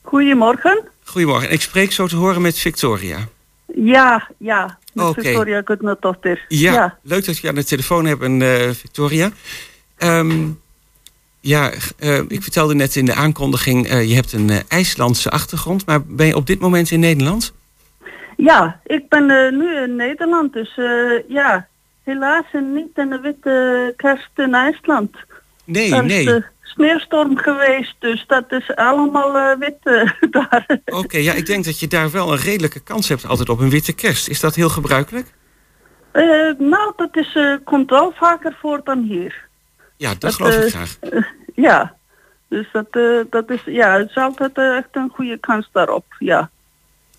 [0.01, 0.83] Goedemorgen.
[1.03, 1.51] Goedemorgen.
[1.51, 3.17] Ik spreek zo te horen met Victoria.
[3.75, 4.77] Ja, ja.
[4.93, 5.21] Met Oké.
[5.21, 6.45] Victoria Gutnadottir.
[6.47, 6.97] Ja, ja.
[7.01, 9.31] leuk dat je aan de telefoon hebt, eh, Victoria.
[9.97, 10.49] Ehm,
[11.39, 16.05] ja, eh, ik vertelde net in de aankondiging, eh, je hebt een IJslandse achtergrond, maar
[16.05, 17.53] ben je op dit moment in Nederland?
[18.37, 19.25] Ja, ik ben
[19.57, 20.75] nu in Nederland, dus
[21.27, 21.67] ja,
[22.05, 25.15] helaas niet in de witte kerst in IJsland.
[25.63, 26.25] Nee, is nee.
[26.25, 30.11] de sneeuwstorm geweest, dus dat is allemaal eh, wit eh,
[30.49, 30.79] daar.
[30.85, 33.69] Oké, ja, ik denk dat je daar wel een redelijke kans hebt altijd op een
[33.69, 34.27] witte kerst.
[34.27, 35.27] Is dat heel gebruikelijk?
[36.11, 36.23] Eh,
[36.57, 39.47] nou, dat is, komt wel vaker voor dan hier.
[39.97, 40.97] Ja, dat, Dat, geloof ik graag.
[41.55, 41.95] Ja,
[42.47, 42.91] dus dat,
[43.29, 46.49] dat is, ja, het is altijd echt een goede kans daarop, ja.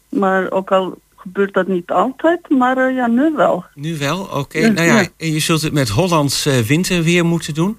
[0.09, 3.65] Maar ook al gebeurt dat niet altijd, maar eh, ja, nu wel.
[3.75, 4.61] Nu wel, oké.
[4.61, 5.07] Nou ja, ja.
[5.17, 7.79] en je zult het met Hollands eh, winterweer moeten doen.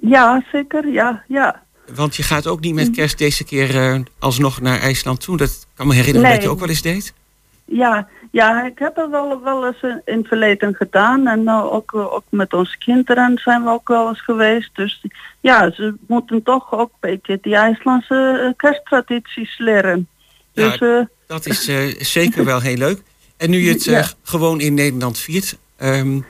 [0.00, 1.62] Ja, zeker, ja, ja.
[1.94, 5.36] Want je gaat ook niet met kerst deze keer eh, alsnog naar IJsland toe.
[5.36, 6.34] Dat kan me herinneren Nee.
[6.34, 7.14] dat je ook wel eens deed.
[7.64, 11.26] Ja, ja, ik heb het wel, wel eens in het verleden gedaan.
[11.26, 14.70] En nou, ook, ook met onze kinderen zijn we ook wel eens geweest.
[14.72, 15.04] Dus
[15.40, 20.08] ja, ze moeten toch ook een beetje die IJslandse kersttradities leren.
[20.54, 23.02] Ja, Dus eh, Dat is eh, zeker wel heel leuk.
[23.36, 24.04] En nu je het eh, Ja.
[24.22, 26.20] gewoon in Nederland viert, ehm,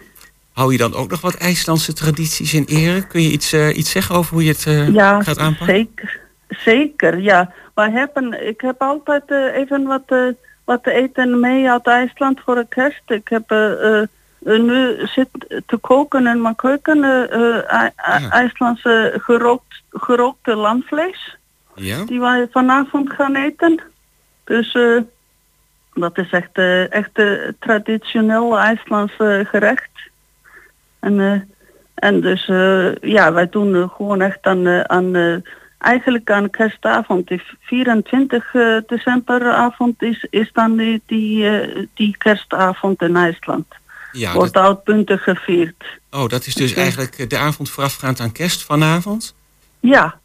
[0.52, 3.06] hou je dan ook nog wat IJslandse tradities in ere?
[3.06, 5.76] Kun je iets, iets zeggen over hoe je het ja, gaat aanpakken?
[5.76, 6.20] zeker.
[6.48, 7.52] Zeker, ja.
[7.74, 10.34] Wij hebben, ik heb altijd even wat,
[10.64, 13.02] wat te eten mee uit IJsland voor de kerst.
[13.06, 13.50] Ik heb
[14.40, 15.28] nu zit
[15.66, 17.92] te koken in mijn keuken Ja.
[18.30, 21.36] IJslandse gerookt, gerookte lamvlees.
[21.74, 22.04] Ja?
[22.04, 23.80] die wij vanavond gaan eten.
[24.44, 25.00] Dus eh,
[25.94, 29.12] dat is echt, eh echt eh, traditioneel IJslands
[29.44, 29.90] gerecht.
[31.00, 31.48] En,
[31.94, 32.46] en dus
[33.00, 35.42] ja, wij doen gewoon echt aan, aan
[35.84, 43.16] eigenlijk aan kerstavond, die 24 eh, decemberavond is, is dan die, die, die kerstavond in
[43.16, 43.66] IJsland.
[44.12, 45.84] Ja, Wordt dat, uitpunten gevierd.
[46.10, 49.34] oh, dat is dus eigenlijk eh, de avond voorafgaand aan kerst vanavond?
[49.80, 50.18] Ja,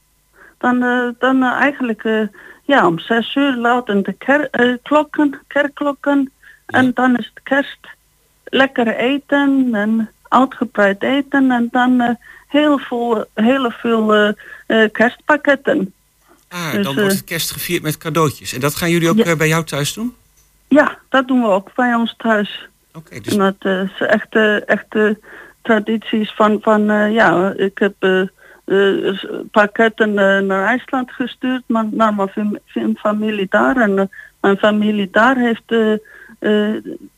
[0.57, 0.79] dan,
[1.19, 2.29] dan eigenlijk
[2.69, 4.49] ja, om zes uur luiden de ker,
[4.83, 6.31] klokken, kerkklokken.
[6.65, 7.77] En dan is het kerst.
[8.43, 11.51] Lekker eten en uitgebreid eten.
[11.51, 12.15] En dan eh,
[12.47, 14.13] heel veel, heel veel
[14.67, 15.93] eh, kerstpakketten.
[16.47, 18.53] Ah, Dus, dan wordt het kerst gevierd met cadeautjes.
[18.53, 19.35] En dat gaan jullie ook Ja.
[19.35, 20.15] bij jou thuis doen?
[20.67, 22.67] Ja, dat doen we ook bij ons thuis.
[22.93, 25.19] Oké, dus En dat is echte, echte
[25.61, 28.29] tradities van, van ja, ik heb
[28.69, 33.77] eh, pakketten eh, naar IJsland gestuurd, maar naar mijn fam- fam- familie daar.
[33.77, 34.05] En eh,
[34.41, 35.97] mijn familie daar heeft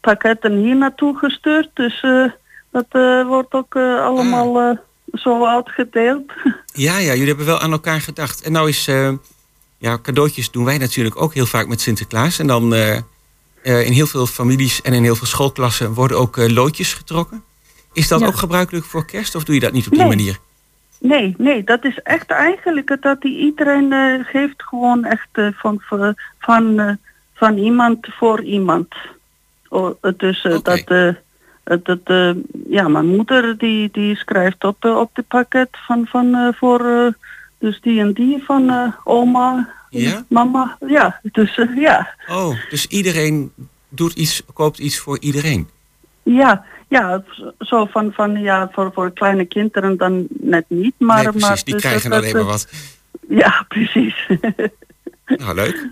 [0.02, 1.70] pakketten hier naartoe gestuurd.
[1.74, 2.06] Dus
[2.72, 2.86] dat
[3.28, 4.78] wordt ook allemaal eh,
[5.14, 6.24] zo uitgedeeld.
[6.74, 8.42] Ja, ja, jullie hebben wel aan elkaar gedacht.
[8.42, 8.86] En nou is,
[9.78, 12.40] ja, cadeautjes doen wij natuurlijk ook heel vaak met Sinterklaas.
[12.40, 12.74] En dan
[13.64, 17.44] in heel veel families en in heel veel schoolklassen worden ook loodjes getrokken.
[17.94, 18.26] Is dat Ja.
[18.28, 20.10] ook gebruikelijk voor kerst of doe je dat niet op die Nee.
[20.10, 20.38] manier?
[21.02, 25.82] Nee, nee, dat is echt eigenlijk dat die iedereen eh, geeft gewoon echt eh, van,
[25.82, 26.94] van, van, eh,
[27.34, 28.96] van iemand voor iemand.
[29.70, 30.84] Oh, dus Oké.
[31.64, 32.36] dat, dat
[32.70, 37.14] ja, mijn moeder die, die schrijft op, op de pakket van, van voor
[37.58, 40.26] dus die en die van oma, Ja?
[40.30, 42.16] mama, ja, dus ja.
[42.28, 43.52] Oh, dus iedereen
[43.90, 45.70] doet iets, koopt iets voor iedereen.
[46.24, 47.24] Ja, ja,
[47.60, 51.16] zo van, van ja, voor, voor kleine kinderen dan net niet, maar...
[51.16, 52.68] nee, precies, maar die dus krijgen alleen maar wat.
[53.28, 54.28] Ja, precies.
[55.26, 55.90] Nou, leuk.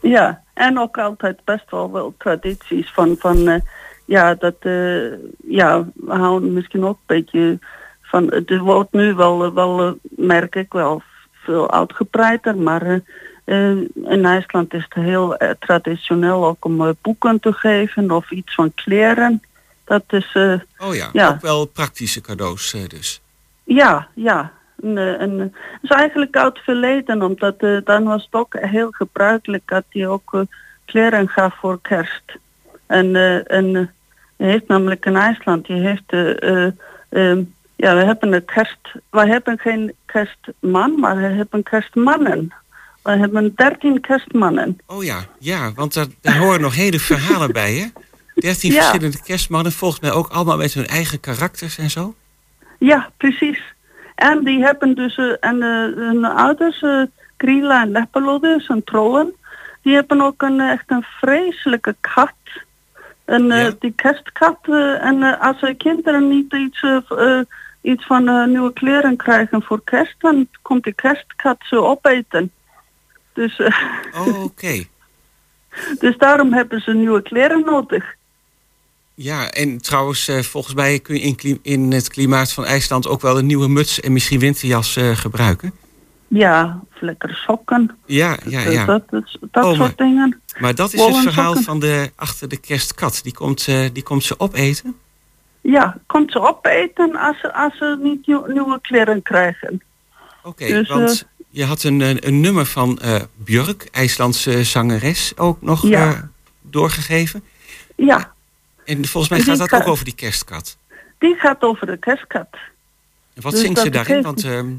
[0.00, 3.60] Ja, en ook altijd best wel wel tradities van, van eh,
[4.04, 5.12] ja, dat, eh,
[5.48, 7.58] ja, we houden misschien ook een beetje
[8.02, 13.00] van, het wordt nu wel, eh, wel merk ik wel, veel uitgebreider, maar
[13.44, 19.42] in IJsland is het heel traditioneel ook om boeken te geven of iets van kleren.
[19.86, 21.28] Dat is, eh, Oh ja, Ja.
[21.28, 23.20] ook wel praktische cadeaus eh, dus.
[23.64, 24.52] ja, ja.
[24.82, 28.56] En, en, eh, het is eigenlijk uit het verleden, omdat eh, dan was het ook
[28.60, 30.44] heel gebruikelijk dat hij ook
[30.84, 32.22] kleren gaf voor kerst.
[32.86, 33.94] En, en
[34.36, 36.72] heeft namelijk in IJsland, je heeft, eh, eh,
[37.08, 37.42] ehm,
[37.76, 38.78] ja, we hebben een kerst,
[39.10, 42.52] we hebben geen kerstman, maar we hebben kerstmannen.
[43.02, 44.78] We hebben dertien kerstmannen.
[44.86, 47.86] Oh ja, ja, want daar, daar horen nog hele verhalen bij, hè?
[48.36, 48.78] Dertien Ja.
[48.80, 52.14] verschillende kerstmannen, volgens mij ook allemaal met hun eigen karakters en zo.
[52.78, 53.62] Ja, precies.
[54.14, 57.02] En die hebben dus, eh, en eh, hun ouders, eh
[57.38, 59.34] Grilla en Leppelodus en trollen,
[59.82, 62.32] die hebben ook een, echt een vreselijke kat.
[63.24, 63.72] En Ja.
[63.78, 64.58] die kerstkat,
[65.00, 66.84] en als de kinderen niet iets,
[67.80, 72.50] iets van nieuwe kleren krijgen voor kerst, dan komt die kerstkat ze opeten.
[73.32, 73.60] Dus,
[74.18, 74.84] Oh, oké.
[75.98, 78.14] dus daarom hebben ze nieuwe kleren nodig.
[79.18, 83.20] Ja, en trouwens, eh, volgens mij kun je in, in het klimaat van IJsland ook
[83.20, 85.72] wel een nieuwe muts en misschien winterjas eh, gebruiken.
[86.28, 87.96] Ja, of lekkere sokken.
[88.06, 88.84] Ja, ja, Dus ja.
[88.84, 90.40] Dat, dat, dat Oh, soort dingen.
[90.58, 93.20] Maar dat is het verhaal van de achter de kerstkat.
[93.22, 94.96] Die komt, eh, die komt ze opeten.
[95.60, 99.82] Ja, komt ze opeten als ze, als ze niet nieuw- nieuwe kleren krijgen.
[100.42, 105.88] Oké, Dus, want je had een, een, nummer van eh Björk, IJslandse zangeres, ook nog
[105.88, 106.08] Ja.
[106.12, 106.18] eh,
[106.62, 107.42] doorgegeven.
[107.96, 108.34] Ja,
[108.86, 110.78] En volgens mij Die gaat dat ook over die kerstkat.
[111.18, 112.48] die gaat over de kerstkat.
[113.34, 114.22] En wat Dus zingt ze daarin?
[114.22, 114.72] Want ehm,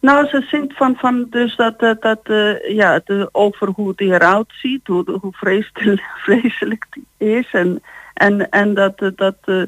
[0.00, 4.12] Nou, ze zingt van, van dus dat, dat, dat eh, ja, de, over hoe die
[4.12, 7.48] eruit ziet, hoe, de- hoe vreselijk, vreselijk die is.
[7.52, 7.82] En,
[8.14, 9.62] en, en dat, eh, dat, eh,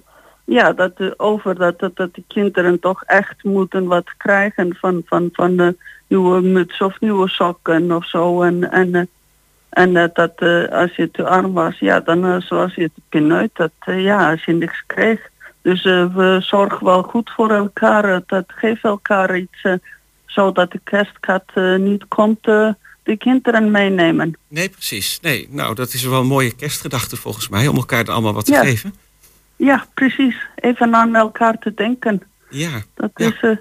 [0.44, 5.28] ja, dat over dat, dat, dat de kinderen toch echt moeten wat krijgen van, van,
[5.32, 5.76] van
[6.06, 8.42] nieuwe muts of nieuwe sokken of zo.
[8.42, 9.08] En, en,
[9.70, 12.92] en eh, dat eh, als je te arm was, ja, dan eh, zoals je het
[13.08, 15.28] pinuit, dat ja, als je niks kreeg.
[15.62, 18.22] Dus we zorgen wel goed voor elkaar.
[18.26, 19.62] Dat geeft elkaar iets,
[20.26, 21.44] zodat de kerstkat
[21.78, 22.42] niet komt
[23.02, 24.36] de kinderen meenemen.
[24.48, 25.18] nee, precies.
[25.20, 28.44] Nee, nou, dat is wel een mooie kerstgedachte volgens mij, om elkaar er allemaal wat
[28.44, 28.60] te Ja.
[28.64, 28.94] geven.
[29.56, 30.36] Ja, precies.
[30.54, 32.22] Even aan elkaar te denken.
[32.50, 33.26] Ja, Dat, Ja.
[33.26, 33.56] is, eh,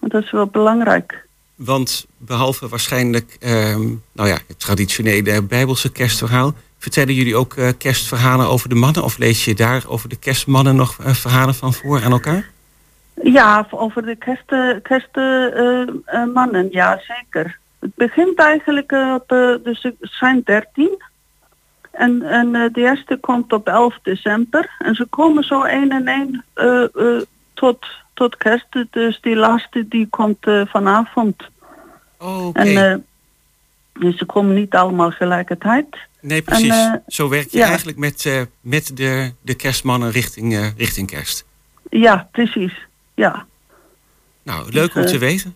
[0.00, 1.26] dat is wel belangrijk.
[1.58, 8.48] Want behalve waarschijnlijk ehm, nou ja, het traditionele Bijbelse kerstverhaal, vertellen jullie ook eh, kerstverhalen
[8.48, 9.04] over de mannen?
[9.04, 12.50] Of lees je daar over de kerstmannen nog eh, verhalen van voor aan elkaar?
[13.22, 17.58] Ja, over de kerstmannen, kerst, eh, mannen, ja zeker.
[17.78, 21.02] Het begint eigenlijk op, eh, dus zijn dertien.
[21.90, 24.70] En, en de eerste komt op 11 december.
[24.78, 26.44] En ze komen zo één en één
[27.58, 28.66] tot, tot kerst.
[28.90, 31.42] Dus die laatste die komt eh, vanavond.
[32.18, 32.60] Oh, oké.
[32.60, 33.06] En
[33.92, 35.86] dus ze komen niet allemaal gelijkertijd.
[36.20, 36.68] nee, precies.
[36.68, 37.66] en, eh, Zo werk je ja.
[37.66, 41.44] eigenlijk met, met de, de kerstmannen richting, richting kerst.
[41.90, 42.72] Ja, precies.
[43.14, 43.46] Ja.
[44.42, 45.54] Nou, leuk om Dus, te eh, weten.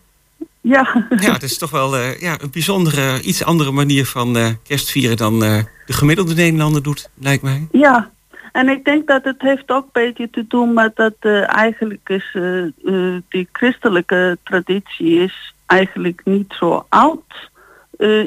[0.61, 5.17] Ja, Ja, het is toch wel ja, een bijzondere, iets andere manier van eh, kerstvieren
[5.17, 7.67] dan de gemiddelde Nederlander doet, lijkt mij.
[7.71, 8.11] Ja,
[8.53, 12.09] en ik denk dat het heeft ook een beetje te doen met dat eh, eigenlijk
[12.09, 17.51] is eh, eh, die christelijke traditie is eigenlijk niet zo oud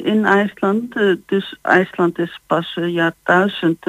[0.03, 0.93] in IJsland.
[1.25, 3.85] Dus IJsland is pas een jaar duizend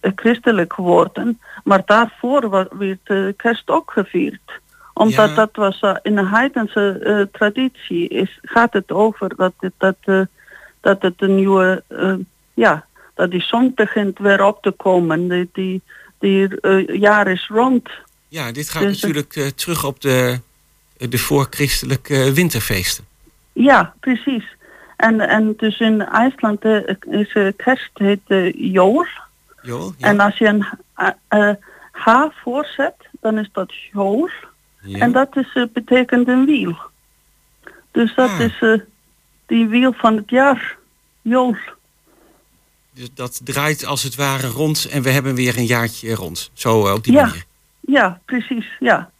[0.00, 1.40] christelijk geworden.
[1.64, 4.60] Maar daarvoor wa- werd kerst ook gevierd
[4.94, 5.34] omdat Ja.
[5.34, 10.26] dat was in de heidense traditie is, gaat het over dat het, dat,
[10.80, 11.82] dat het een nieuwe,
[12.54, 12.86] ja,
[13.18, 15.28] dat die zon begint weer op te komen.
[15.28, 15.82] Die, die,
[16.18, 17.88] die eh, jaar is rond.
[18.28, 20.40] Ja, dit gaat Dus, eh, natuurlijk eh, terug op de,
[20.96, 23.04] de voorchristelijke winterfeesten.
[23.52, 24.44] Ja, precies.
[24.96, 28.52] En, en dus in IJsland eh, is eh, kerst heet eh.
[28.72, 29.06] Joel?
[29.62, 29.78] Ja.
[29.98, 31.54] En als je een eh, eh,
[31.92, 34.28] H voorzet, dan is dat Jool.
[34.82, 34.98] Ja.
[34.98, 36.76] En dat is, eh, betekent een wiel.
[37.90, 38.40] Dus dat Ah.
[38.40, 38.78] is eh,
[39.46, 40.76] die wiel van het jaar.
[41.22, 41.56] Jool.
[42.98, 46.50] Dus dat draait als het ware rond en we hebben weer een jaartje rond.
[46.52, 47.26] Zo eh, op die Ja.
[47.26, 47.44] manier.
[47.80, 49.10] Ja, precies, ja.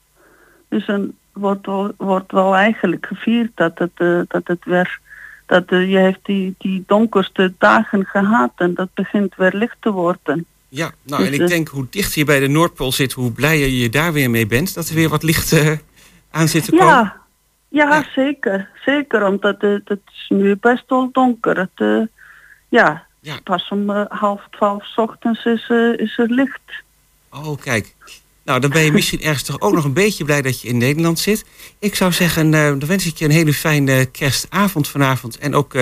[0.68, 1.66] Dus dan wordt,
[1.96, 5.00] wordt wel eigenlijk gevierd dat het, eh, dat het weer...
[5.46, 9.90] Dat eh, je heeft die, die donkerste dagen gehad en dat begint weer licht te
[9.90, 10.46] worden.
[10.68, 13.68] Ja, nou en Dus, ik denk hoe dichter je bij de Noordpool zit, hoe blijer
[13.68, 14.74] je daar weer mee bent.
[14.74, 15.52] Dat er weer wat licht
[16.30, 16.86] aan zit te komen.
[16.86, 17.20] Ja,
[17.68, 18.04] ja, Ja.
[18.14, 18.68] zeker.
[18.84, 21.58] Zeker, omdat het is nu best wel donker.
[21.58, 22.08] Het,
[23.20, 23.40] ja.
[23.44, 26.60] Pas om eh, half twaalf ochtends is, eh, is het licht.
[27.30, 27.94] Oh, kijk.
[28.44, 30.78] Nou, dan ben je misschien ergens toch ook nog een beetje blij dat je in
[30.78, 31.44] Nederland zit.
[31.78, 35.38] Ik zou zeggen, eh, dan wens ik je een hele fijne kerstavond vanavond.
[35.38, 35.72] En ook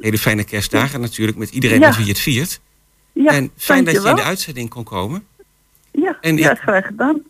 [0.00, 1.86] hele fijne kerstdagen natuurlijk met iedereen ja.
[1.86, 2.60] met wie je het viert.
[3.12, 5.26] Ja, en fijn dat je, in de uitzending kon komen.
[5.90, 7.22] Ja, en ja, graag gedaan.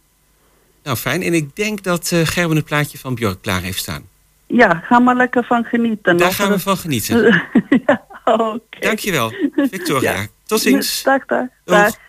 [0.82, 1.22] Nou, fijn.
[1.22, 4.02] En ik denk dat Gerben het plaatje van Björk klaar heeft staan.
[4.46, 6.16] Ja, ga maar lekker van genieten.
[6.16, 7.42] Daar gaan we van genieten.
[7.86, 8.02] ja.
[8.32, 8.42] Oké.
[8.42, 8.80] Okay.
[8.80, 9.32] Dankjewel,
[9.70, 10.26] Victoria.
[10.46, 11.02] Tot ziens.
[11.02, 11.48] Dag, dag.
[11.64, 12.03] dag.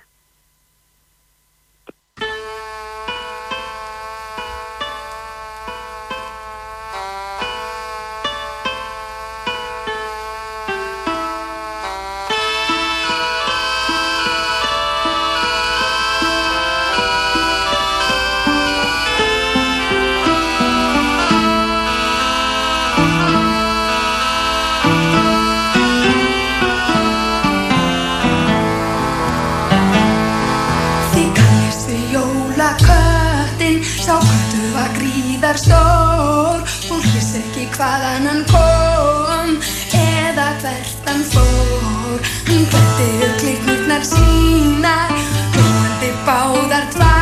[37.73, 39.57] hvaðan hann kom
[39.97, 42.21] eða hvert hann fór.
[42.51, 45.17] Hann hvertir klíknurnar sínar,
[45.55, 47.14] hljóðandi báðar tvær.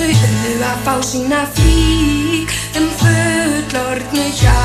[0.00, 4.56] Þau höfðu að fá sína frík En fullornu hjá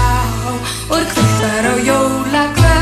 [0.95, 2.74] Og hverðar á jólakvæð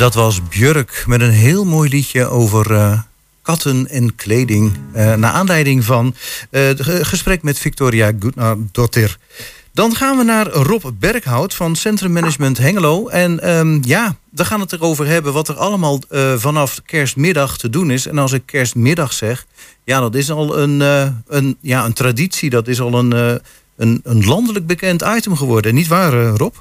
[0.00, 3.00] dat was Björk met een heel mooi liedje over eh,
[3.42, 4.72] katten en kleding.
[4.96, 6.14] Uh, naar aanleiding van
[6.50, 9.16] eh, het gesprek met Victoria Goodnar-Dottir.
[9.72, 13.08] Dan gaan we naar Rob Berghout van Centrum Management Hengelo.
[13.08, 16.00] En ehm, ja, we gaan het erover hebben wat er allemaal
[16.36, 18.06] vanaf kerstmiddag te doen is.
[18.06, 19.46] En als ik kerstmiddag zeg,
[19.84, 20.80] ja, dat is al een,
[21.26, 22.50] een, ja, een traditie.
[22.50, 23.40] Dat is al een,
[23.76, 25.74] een, een landelijk bekend item geworden.
[25.74, 26.54] Niet waar, Rob?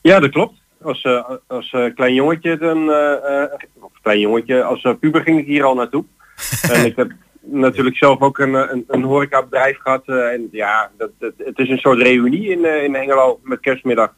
[0.00, 0.64] Ja, dat klopt.
[0.82, 3.44] Als, eh, als eh, klein jongetje, dan, eh,
[3.80, 6.04] of klein jongetje, als puber ging ik hier al naartoe.
[6.72, 7.10] en ik heb
[7.40, 10.02] natuurlijk zelf ook een, een, een horecabedrijf gehad.
[10.06, 14.14] eh, en ja, dat, dat, het is een soort reunie in, in Hengelo met kerstmiddag.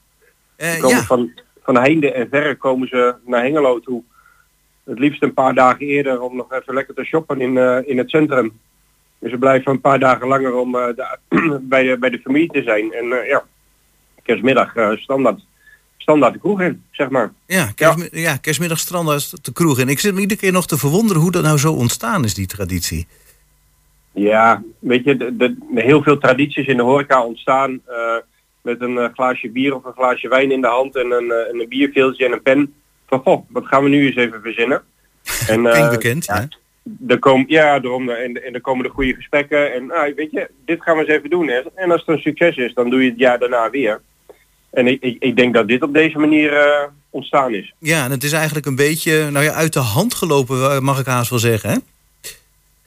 [0.57, 1.03] Komen ja.
[1.03, 1.33] van,
[1.63, 4.03] van heinde en verre komen ze naar Hengelo toe.
[4.85, 7.57] Het liefst een paar dagen eerder om nog even lekker te shoppen in,
[7.87, 8.59] in het centrum.
[9.19, 11.19] Dus ze blijven een paar dagen langer om de-
[11.63, 12.93] bij, de, bij de familie te zijn.
[12.93, 13.45] En ja,
[14.23, 15.47] kerstmiddag standaard,
[16.09, 17.33] standaard de kroeg in, zeg maar.
[17.47, 18.37] Ja, kerstmi- ja.
[18.37, 19.79] kerstmiddag standaard de kroeg.
[19.79, 22.35] En ik zit me iedere keer nog te verwonderen hoe dat nou zo ontstaan is,
[22.35, 23.07] die traditie.
[24.13, 28.17] Ja, weet je, de, heel veel tradities in de horeca ontstaan eh,
[28.63, 31.49] met een eh, glaasje bier of een glaasje wijn in de hand en een, eh,
[31.49, 32.75] en een bierveeltje en een pen.
[33.07, 34.83] Van goh, wat gaan we nu eens even verzinnen?
[35.49, 36.49] En, bekend, ja.
[37.09, 39.73] er komen, ja, daarom, en, en er komen de goede gesprekken.
[39.75, 41.49] En nou, weet je, dit gaan we eens even doen.
[41.49, 41.61] Hè.
[41.75, 44.01] En als het een succes is, dan doe je het jaar daarna weer.
[44.79, 47.75] En ik, ik, ik denk dat dit op deze manier eh, ontstaan is.
[47.79, 51.01] Ja, en het is eigenlijk een beetje nou ja, uit de hand gelopen, eh, mag
[51.01, 51.71] ik haast wel zeggen.
[51.71, 51.77] Hè?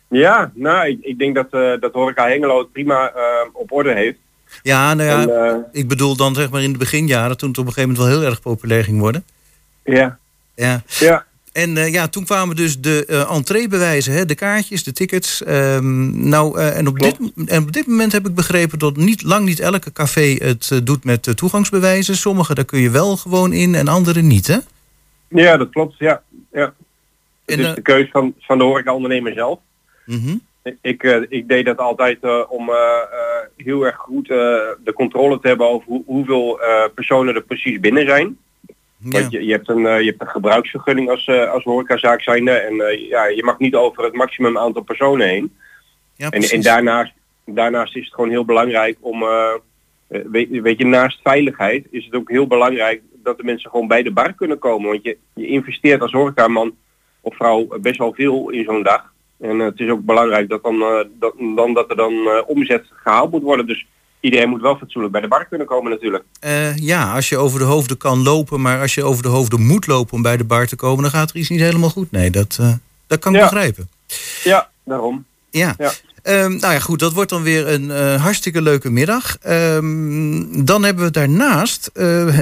[0.07, 3.13] Ja, nou, ik, ik denk dat, eh dat Horeca Hengelo het prima
[3.53, 4.17] op orde heeft.
[4.63, 7.65] Ja, nou ja, En, ik bedoel dan zeg maar in de beginjaren, toen het op
[7.65, 9.23] een gegeven moment wel heel erg populair ging worden.
[9.83, 10.17] ja,
[10.55, 10.83] Ja.
[10.99, 11.25] ja.
[11.51, 15.43] En eh, ja, toen kwamen dus de eh entreebewijzen, hè, de kaartjes, de tickets.
[15.43, 19.23] Ehm, nou, eh, en, op dit, en op dit moment heb ik begrepen dat niet,
[19.23, 22.15] lang niet elke café het doet met toegangsbewijzen.
[22.15, 24.57] Sommige daar kun je wel gewoon in en andere niet, hè?
[25.27, 25.95] ja, dat klopt.
[25.97, 26.21] Ja,
[26.51, 26.73] ja.
[27.45, 29.59] Het En, is de keus van, van de horeca-ondernemer zelf.
[30.05, 30.35] Mhm.
[30.81, 32.71] Ik, ik deed dat altijd om
[33.57, 36.59] heel erg goed de controle te hebben over hoe, hoeveel
[36.95, 38.37] personen er precies binnen zijn.
[39.03, 42.51] Want je, je, hebt een, eh, je hebt een gebruiksvergunning als, eh, als horecazaak zijnde.
[42.51, 45.55] En eh, ja, je mag niet over het maximum aantal personen heen.
[46.15, 47.13] ja, En, en daarnaast,
[47.45, 49.25] daarnaast is het gewoon heel belangrijk om,
[50.07, 54.03] weet, weet je, naast veiligheid is het ook heel belangrijk dat de mensen gewoon bij
[54.03, 54.89] de bar kunnen komen.
[54.89, 56.75] Want je, je investeert als horecaman
[57.21, 59.13] of vrouw best wel veel in zo'n dag.
[59.39, 63.31] En het is ook belangrijk dat, dan, eh, dat, dan, dat er dan omzet gehaald
[63.31, 63.67] moet worden.
[63.67, 63.85] Dus
[64.21, 66.23] iedereen moet wel fatsoenlijk bij de bar kunnen komen natuurlijk.
[66.39, 69.61] Eh, ja, als je over de hoofden kan lopen, maar als je over de hoofden
[69.65, 72.11] moet lopen om bij de bar te komen, dan gaat er iets niet helemaal goed.
[72.11, 72.73] Nee, dat, eh,
[73.07, 73.49] dat kan ik Ja.
[73.49, 73.89] begrijpen.
[74.43, 75.25] Ja, daarom.
[75.49, 75.75] Ja.
[75.77, 75.91] Ja.
[76.23, 79.37] Ehm, nou ja, goed, dat wordt dan weer een eh, hartstikke leuke middag.
[79.41, 81.91] Ehm, dan hebben we daarnaast,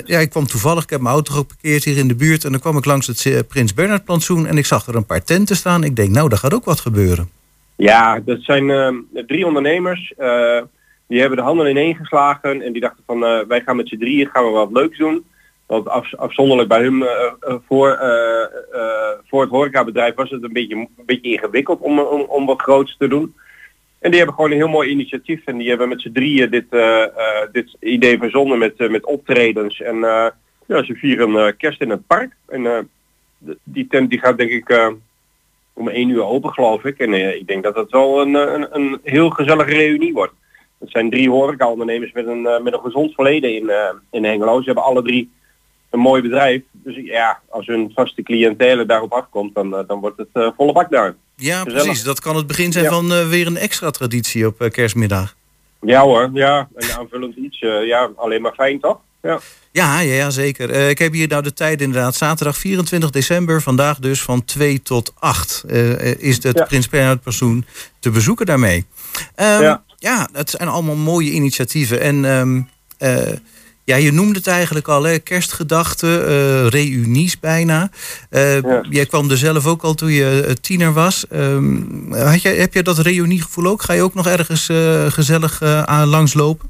[0.06, 2.60] ja, ik kwam toevallig, ik heb mijn auto geparkeerd hier in de buurt en dan
[2.60, 5.84] kwam ik langs het Prins Bernhard plantsoen en ik zag er een paar tenten staan.
[5.84, 7.30] Ik denk, nou, daar gaat ook wat gebeuren.
[7.76, 10.14] Ja, dat zijn eh, drie ondernemers.
[11.10, 13.98] Die hebben de handen ineen geslagen en die dachten van eh, wij gaan met z'n
[13.98, 15.26] drieën gaan we wat leuks doen.
[15.66, 18.00] Want af, afzonderlijk bij hun eh, eh, voor,
[19.26, 22.98] voor het horecabedrijf was het een beetje, een beetje ingewikkeld om, om, om wat groots
[22.98, 23.36] te doen.
[24.00, 26.66] En die hebben gewoon een heel mooi initiatief en die hebben met z'n drieën dit,
[27.52, 29.82] dit idee verzonnen met, met optredens.
[29.82, 30.00] En
[30.66, 32.36] ja, ze vieren kerst in het park.
[32.48, 32.90] En
[33.64, 34.94] die tent die gaat denk ik
[35.74, 36.98] om één uur open geloof ik.
[36.98, 40.34] En ik denk dat het wel een, een, een heel gezellige reunie wordt.
[40.80, 44.60] Het zijn drie horeca-ondernemers met een, eh, met een gezond verleden in, eh, in Hengelo.
[44.60, 45.32] Ze hebben alle drie
[45.90, 46.62] een mooi bedrijf.
[46.72, 50.90] Dus ja, als hun vaste cliëntele daarop afkomt, dan, eh, dan wordt het volle bak
[50.90, 51.16] daar.
[51.36, 51.84] Ja, Gezellig.
[51.84, 52.04] precies.
[52.04, 52.90] Dat kan het begin zijn Ja.
[52.92, 55.36] van weer een extra traditie op kerstmiddag.
[55.82, 56.68] Ja hoor, ja.
[56.76, 57.60] En aanvullend iets.
[57.60, 59.00] ja, alleen maar fijn toch?
[59.22, 59.40] Ja.
[59.72, 60.90] Ja, ja, zeker.
[60.90, 62.16] Ik heb hier nou de tijd inderdaad.
[62.16, 66.66] Zaterdag 24 december, vandaag dus van 2 tot 8 eh, eh, is het Ja.
[66.66, 67.66] Prins Bernhard Plantsoen
[68.00, 68.86] te bezoeken daarmee.
[69.36, 69.84] Ehm, ja.
[70.00, 70.30] Ja.
[70.34, 72.02] het zijn allemaal mooie initiatieven.
[72.02, 72.62] En ehm,
[72.98, 73.34] eh,
[73.84, 75.20] ja, je noemde het eigenlijk al, hè?
[75.20, 77.90] kerstgedachten, eh reunies bijna.
[78.30, 78.86] Ja.
[78.90, 81.28] Jij kwam er zelf ook al toen je tiener was.
[81.28, 83.82] Ehm, had jij, heb je dat reuniegevoel ook?
[83.82, 84.66] Ga je ook nog ergens
[85.14, 86.70] gezellig aan langslopen?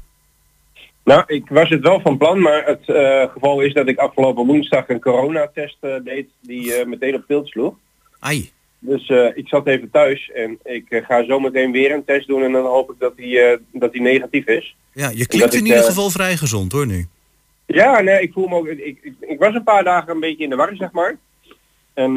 [1.04, 2.84] Nou, ik was het wel van plan, maar het
[3.32, 7.74] geval is dat ik afgelopen woensdag een coronatest deed die meteen op tilt sloeg.
[8.18, 8.50] Ai.
[8.82, 12.26] Dus eh, ik zat even thuis en ik eh, ga zo meteen weer een test
[12.26, 14.76] doen en dan hoop ik dat die, eh, dat die negatief is.
[14.92, 17.06] Ja, je klinkt ik, in ieder geval vrij gezond hoor nu.
[17.66, 18.66] Ja, nee, ik voel me ook.
[18.66, 21.16] Ik, ik, ik was een paar dagen een beetje in de war, zeg maar.
[21.94, 22.16] En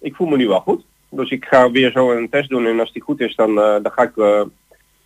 [0.00, 0.84] ik voel me nu wel goed.
[1.10, 3.90] Dus ik ga weer zo een test doen en als die goed is, dan, dan
[3.92, 4.46] ga ik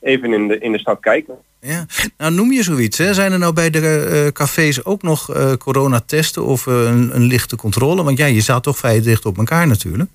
[0.01, 1.39] even in de, in de stad kijken.
[1.61, 1.87] Ja.
[2.19, 2.99] Nou, noem je zoiets.
[2.99, 3.15] Hè?
[3.15, 8.03] Zijn er nou bij de cafés ook nog coronatesten of een, een lichte controle?
[8.03, 10.11] Want ja, je staat toch vrij dicht op elkaar natuurlijk.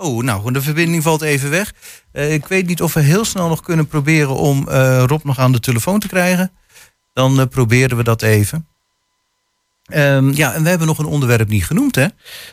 [0.00, 1.72] Oh, nou, de verbinding valt even weg.
[2.12, 5.38] Eh, ik weet niet of we heel snel nog kunnen proberen om eh, Rob nog
[5.38, 6.50] aan de telefoon te krijgen.
[7.12, 8.66] Dan eh, proberen we dat even.
[9.84, 12.06] Ehm, ja, en we hebben nog een onderwerp niet genoemd, hè?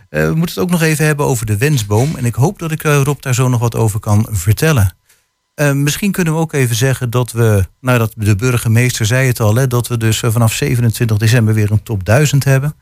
[0.10, 2.16] We moeten het ook nog even hebben over de wensboom.
[2.16, 4.96] En ik hoop dat ik Rob daar zo nog wat over kan vertellen.
[5.58, 9.40] Eh, misschien kunnen we ook even zeggen dat we, nou dat de burgemeester zei het
[9.40, 12.76] al, hè, dat we dus vanaf 27 december weer een top 1000 hebben.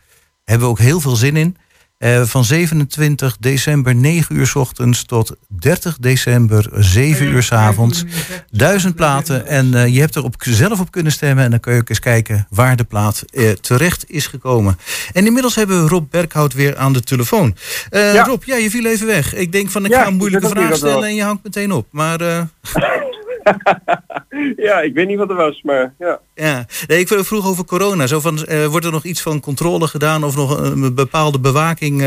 [0.43, 1.57] Hebben we ook heel veel zin in.
[1.97, 8.03] Eh, van 27 december 9 uur 's ochtends tot 30 december 7 uur 's avonds.
[8.51, 11.43] Duizend platen en eh, je hebt er op, zelf op kunnen stemmen.
[11.43, 14.77] En dan kun je ook eens kijken waar de plaat eh, terecht is gekomen.
[15.13, 17.55] En inmiddels hebben we Rob Berghout weer aan de telefoon.
[17.89, 18.23] Ja.
[18.23, 19.33] Rob, ja, je viel even weg.
[19.33, 21.87] Ik denk van ik Ja, ga een moeilijke vraag stellen en je hangt meteen op.
[21.91, 22.19] Maar
[24.67, 26.19] ja, ik weet niet wat er was, maar ja.
[26.35, 28.07] ja, nee, ik vroeg over corona.
[28.07, 32.01] Zo van, eh, wordt er nog iets van controle gedaan of nog een bepaalde bewaking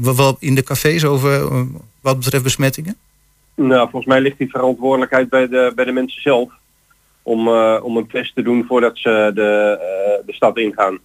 [0.00, 1.48] wel in de cafés over
[2.00, 2.96] wat betreft besmettingen?
[3.54, 6.52] Nou, volgens mij ligt die verantwoordelijkheid bij de, bij de mensen zelf.
[7.22, 7.48] Om,
[7.78, 9.78] om een test te doen voordat ze de,
[10.26, 10.98] de stad ingaan.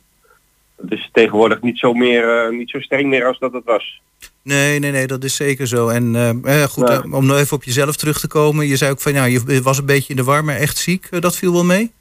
[0.81, 4.01] Het is tegenwoordig niet zo, meer, eh, niet zo streng meer als dat het was.
[4.41, 5.87] Nee, nee, nee, dat is zeker zo.
[5.87, 7.03] En eh, eh, goed, Ja.
[7.11, 8.67] om nog even op jezelf terug te komen.
[8.67, 11.21] Je zei ook van ja, je was een beetje in de war, maar echt ziek.
[11.21, 11.91] dat viel wel mee?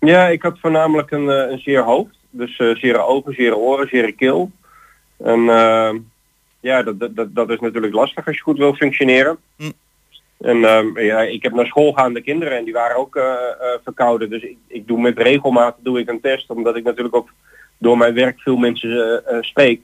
[0.00, 2.14] Ja, ik had voornamelijk een, een zeer hoofd.
[2.30, 4.50] Dus eh zere ogen, zere oren, zere keel.
[5.18, 5.40] En
[6.60, 9.38] ja, dat, dat- dat, dat is natuurlijk lastig als je goed wil functioneren.
[9.56, 9.70] Hm.
[10.40, 13.18] En eh, ja, ik heb naar school gaande kinderen en die waren ook
[13.84, 14.30] verkouden.
[14.30, 17.28] Dus ik, ik doe met regelmaat doe ik een test, omdat ik natuurlijk ook
[17.78, 19.80] door mijn werk veel mensen eh, eh, spreek.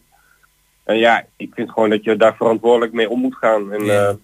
[0.85, 3.73] En ja, ik vind gewoon dat je daar verantwoordelijk mee om moet gaan.
[3.73, 4.09] En Ja.
[4.09, 4.15] eh,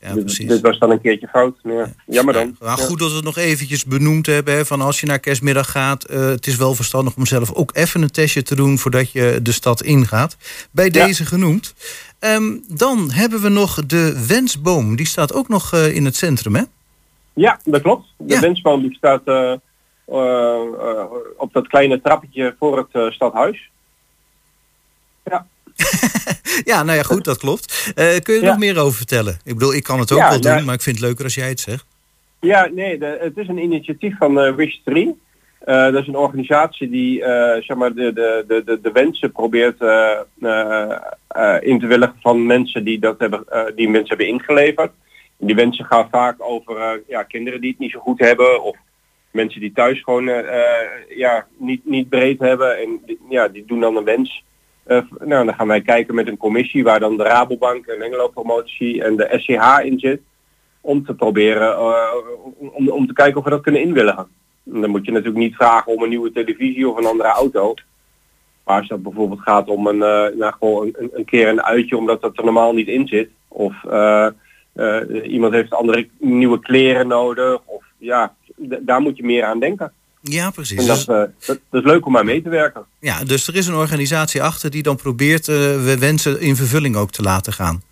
[0.00, 0.46] Ja, dit, precies.
[0.48, 1.56] dit was dan een keertje fout.
[1.62, 1.92] Ja.
[2.06, 2.56] Jammer dan.
[2.60, 2.76] Ja.
[2.76, 4.54] goed dat we het nog eventjes benoemd hebben.
[4.54, 8.02] Hè, van als je naar kerstmiddag gaat, het is wel verstandig om zelf ook even
[8.02, 10.36] een testje te doen voordat je de stad ingaat.
[10.70, 11.06] Bij Ja.
[11.06, 11.74] deze genoemd.
[12.18, 14.96] Ehm, dan hebben we nog de wensboom.
[14.96, 16.62] Die staat ook nog in het centrum, hè?
[17.32, 18.06] Ja, dat klopt.
[18.18, 19.22] De wensboom die staat
[21.36, 23.70] op dat kleine trappetje voor het eh, stadhuis.
[26.64, 27.92] Ja, nou ja, goed, dat klopt.
[27.94, 28.50] Eh, kun je er Ja.
[28.50, 29.38] nog meer over vertellen?
[29.44, 31.24] Ik bedoel, ik kan het ook Ja, wel doen, nou- maar ik vind het leuker
[31.24, 31.84] als jij het zegt.
[32.40, 35.20] Ja, nee, de, het is een initiatief van eh, Wish 3.
[35.58, 39.80] Eh, dat is een organisatie die eh, zeg maar de, de, de, de, wensen probeert
[39.80, 40.10] eh,
[40.40, 40.90] eh,
[41.28, 44.90] eh, in te willen van mensen die, dat hebben, eh, die mensen hebben ingeleverd.
[45.40, 48.62] En die wensen gaan vaak over eh, ja, kinderen die het niet zo goed hebben
[48.62, 48.76] of
[49.32, 52.78] mensen die thuis gewoon eh, eh, ja, niet, niet breed hebben.
[52.78, 54.44] En ja, die doen dan een wens.
[54.82, 58.28] Eh, nou, dan gaan wij kijken met een commissie waar dan de Rabobank en Engelo
[58.28, 60.20] Promotie en de SCH in zit
[60.80, 61.78] om te proberen,
[62.58, 64.26] om, om te kijken of we dat kunnen inwilligen.
[64.72, 67.74] En dan moet je natuurlijk niet vragen om een nieuwe televisie of een andere auto.
[68.64, 71.96] Maar als dat bijvoorbeeld gaat om een, eh, nou, gewoon een, een keer een uitje
[71.96, 73.30] omdat dat er normaal niet in zit.
[73.48, 73.74] Of
[75.24, 77.60] iemand heeft andere nieuwe kleren nodig.
[77.64, 78.34] Of ja,
[78.80, 79.92] daar moet je meer aan denken.
[80.20, 80.78] Ja, precies.
[80.78, 81.06] En dat, eh,
[81.46, 82.84] dat, dat is leuk om aan mee te werken.
[83.00, 86.96] Ja, dus er is een organisatie achter die dan probeert eh, we wensen in vervulling
[86.96, 87.82] ook te laten gaan.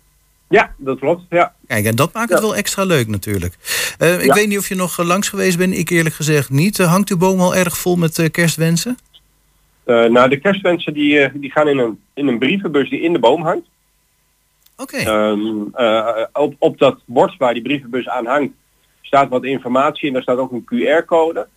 [0.49, 1.23] Ja, dat klopt.
[1.29, 1.53] Ja.
[1.67, 3.55] Kijk, en dat maakt het wel extra leuk natuurlijk.
[3.97, 4.33] Eh, ik Ja.
[4.33, 5.77] weet niet of je nog langs geweest bent.
[5.77, 6.77] Ik eerlijk gezegd niet.
[6.77, 8.97] Hangt uw boom al erg vol met kerstwensen?
[9.85, 13.43] Nou, de kerstwensen die, die gaan in een, in een brievenbus die in de boom
[13.43, 13.67] hangt.
[14.77, 14.97] Oké.
[14.97, 15.39] Ehm,
[15.73, 18.53] eh, op, op dat bord waar die brievenbus aan hangt
[19.11, 21.47] staat wat informatie en daar staat ook een QR-code.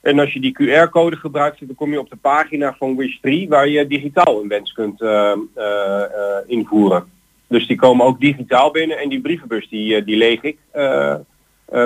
[0.00, 3.48] En als je die QR-code gebruikt, dan kom je op de pagina van Wish 3
[3.48, 7.04] waar je digitaal een wens kunt eh, eh, eh, invoeren.
[7.46, 10.58] Dus die komen ook digitaal binnen en die brievenbus die, die leeg ik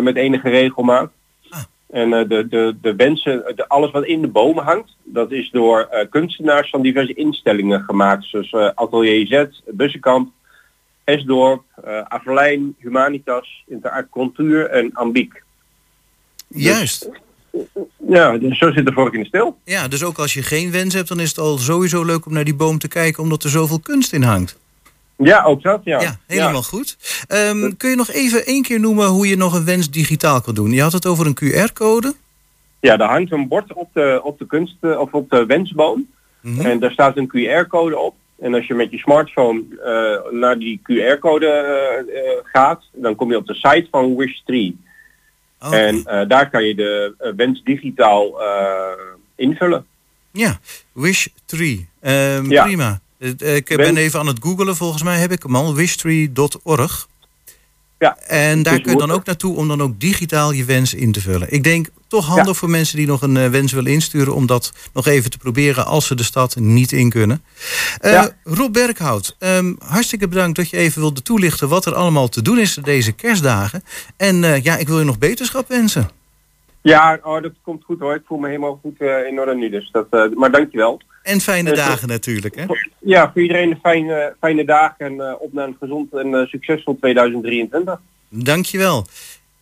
[0.01, 1.11] met enige regelmaat.
[1.49, 1.63] Ah.
[1.91, 6.07] En de, de, de wensen, de, alles wat in de bomen hangt, dat is door
[6.11, 8.25] kunstenaars van diverse instellingen gemaakt.
[8.25, 10.33] Zoals Atelier Z, Bussenkamp,
[11.05, 15.43] Esdorp, eh Averlijn, Humanitas, Interart Cultuur en Ambiek.
[16.49, 17.09] Juist.
[18.09, 19.59] Ja, dus zo zit de vork in de stil.
[19.65, 22.33] Ja, dus ook als je geen wens hebt, dan is het al sowieso leuk om
[22.33, 24.59] naar die boom te kijken, omdat er zoveel kunst in hangt.
[25.17, 26.01] Ja, ook dat, ja.
[26.01, 26.97] Ja, helemaal goed.
[27.29, 30.55] Ehm, kun je nog even één keer noemen hoe je nog een wens digitaal kan
[30.55, 30.71] doen?
[30.71, 32.15] Je had het over een QR-code.
[32.81, 36.09] Ja, daar hangt een bord op de, op de kunst eh, of op de wensboom.
[36.41, 36.67] Mhm.
[36.67, 38.15] En daar staat een QR-code op.
[38.41, 43.31] En als je met je smartphone eh, naar die QR-code eh, eh, gaat, dan kom
[43.31, 44.79] je op de site van Wish 3.
[45.61, 45.77] Oké.
[45.77, 48.41] En daar kan je de wens digitaal
[49.37, 49.87] invullen.
[50.31, 50.59] Ja,
[50.93, 51.89] Wish Tree.
[52.01, 52.65] Ehm, Ja.
[52.65, 53.01] Prima.
[53.39, 54.77] Ik ben even aan het googelen.
[54.77, 55.75] Volgens mij heb ik hem al.
[55.75, 57.09] Wishtree.org.
[58.01, 61.13] Ja, En daar kun je dan ook naartoe om dan ook digitaal je wens in
[61.13, 61.53] te vullen.
[61.53, 64.35] Ik denk toch handig voor mensen die nog een eh, wens willen insturen...
[64.35, 67.43] om dat nog even te proberen als ze de stad niet in kunnen.
[68.01, 68.31] Ja.
[68.45, 71.69] Rob Berghout, ehm, hartstikke bedankt dat je even wilde toelichten...
[71.69, 73.85] wat er allemaal te doen is deze kerstdagen.
[74.17, 76.11] En eh, ja, ik wil je nog beterschap wensen.
[76.83, 78.15] Ja, oh, dat komt goed hoor.
[78.15, 79.71] Ik voel me helemaal goed eh, in orde nu.
[79.71, 81.01] Dus dat, eh, maar dankjewel.
[81.23, 82.57] En fijne Eh, dagen natuurlijk.
[82.57, 82.65] Hè?
[83.01, 86.47] Ja, voor iedereen een fijne, fijne dag en eh, op naar een gezond en eh,
[86.47, 88.01] succesvol 2023.
[88.29, 89.07] Dankjewel.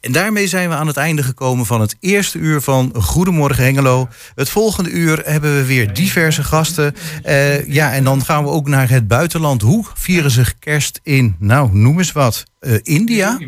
[0.01, 4.09] En daarmee zijn we aan het einde gekomen van het eerste uur van Goedemorgen Hengelo.
[4.35, 6.95] Het volgende uur hebben we weer diverse gasten.
[7.23, 9.62] Eh, ja, en dan gaan we ook naar het buitenland.
[9.62, 13.39] Hoe vieren ze kerst in, nou, noem eens wat, Eh, India?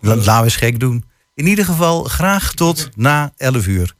[0.00, 1.04] La- Laten we eens gek doen.
[1.42, 3.94] In ieder geval graag tot na 11 uur.